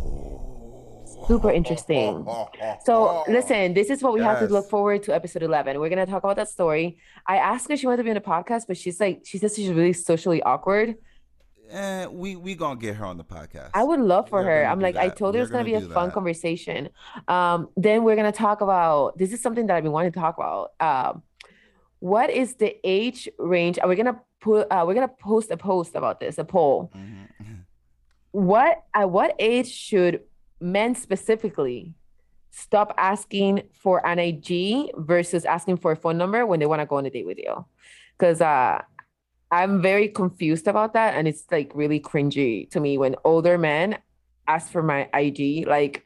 [1.27, 2.25] Super interesting.
[2.83, 5.79] So listen, this is what we have to look forward to episode 11.
[5.79, 6.97] We're going to talk about that story.
[7.27, 9.37] I asked her if she wanted to be on the podcast, but she's like, she
[9.37, 10.95] says she's really socially awkward.
[11.69, 13.69] Eh, we we gonna get her on the podcast.
[13.73, 14.65] I would love for We're her.
[14.65, 16.13] I'm like, I told her it's gonna gonna be a fun that.
[16.13, 16.89] conversation.
[17.29, 20.35] Um, then we're gonna talk about this is something that I've been wanting to talk
[20.37, 20.71] about.
[20.81, 21.23] Um,
[22.01, 23.79] what is the age range?
[23.81, 26.91] Are we gonna put uh, we're gonna post a post about this, a poll.
[26.95, 27.27] Mhm.
[28.33, 30.21] What at what age should
[30.61, 31.93] men specifically
[32.49, 36.85] stop asking for an IG versus asking for a phone number when they want to
[36.85, 37.65] go on a date with you?
[38.17, 38.81] Because uh
[39.51, 41.15] I'm very confused about that.
[41.15, 43.97] And it's like really cringy to me when older men
[44.47, 45.67] ask for my IG.
[45.67, 46.05] Like,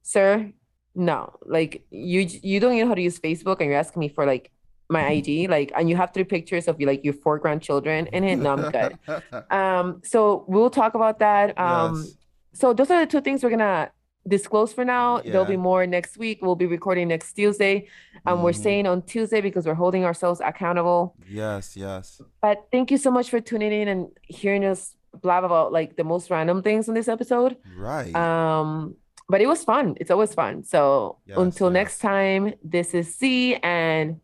[0.00, 0.50] sir,
[0.94, 4.08] no, like you you don't even know how to use Facebook and you're asking me
[4.08, 4.50] for like
[4.92, 8.22] my ID, like, and you have three pictures of you like your four grandchildren in
[8.24, 8.36] it.
[8.36, 8.98] No, I'm good.
[9.50, 11.58] Um, so we'll talk about that.
[11.58, 12.16] Um, Yes.
[12.52, 13.90] so those are the two things we're gonna
[14.28, 15.20] disclose for now.
[15.20, 16.38] There'll be more next week.
[16.42, 17.88] We'll be recording next Tuesday.
[18.26, 18.62] Um, we're Mhm.
[18.66, 21.16] saying on Tuesday because we're holding ourselves accountable.
[21.28, 22.20] Yes, yes.
[22.40, 26.04] But thank you so much for tuning in and hearing us blab about like the
[26.04, 27.56] most random things in this episode.
[27.76, 28.14] Right.
[28.14, 28.94] Um,
[29.28, 29.96] but it was fun.
[30.00, 30.62] It's always fun.
[30.62, 34.20] So Yes, until next time, this is C and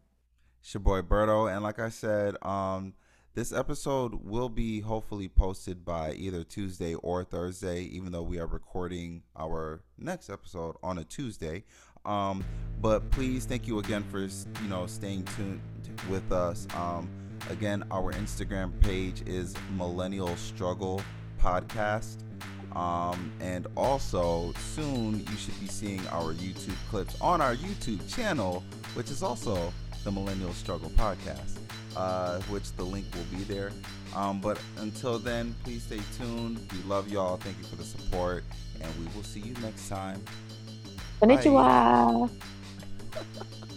[0.60, 2.92] It's your boy Berto, and like I said, um,
[3.34, 8.46] this episode will be hopefully posted by either Tuesday or Thursday, even though we are
[8.46, 11.64] recording our next episode on a Tuesday.
[12.04, 12.44] Um,
[12.80, 15.60] but please, thank you again for you know staying tuned
[16.10, 16.66] with us.
[16.74, 17.08] Um,
[17.48, 21.00] again, our Instagram page is Millennial Struggle
[21.40, 22.18] Podcast.
[22.74, 28.62] Um, and also soon you should be seeing our YouTube clips on our YouTube channel,
[28.94, 29.72] which is also
[30.08, 31.58] the Millennial Struggle Podcast,
[31.94, 33.72] uh, which the link will be there.
[34.16, 36.58] Um, but until then, please stay tuned.
[36.72, 37.36] We love y'all.
[37.36, 38.42] Thank you for the support,
[38.80, 40.22] and we will see you next time.
[41.20, 42.30] konnichiwa.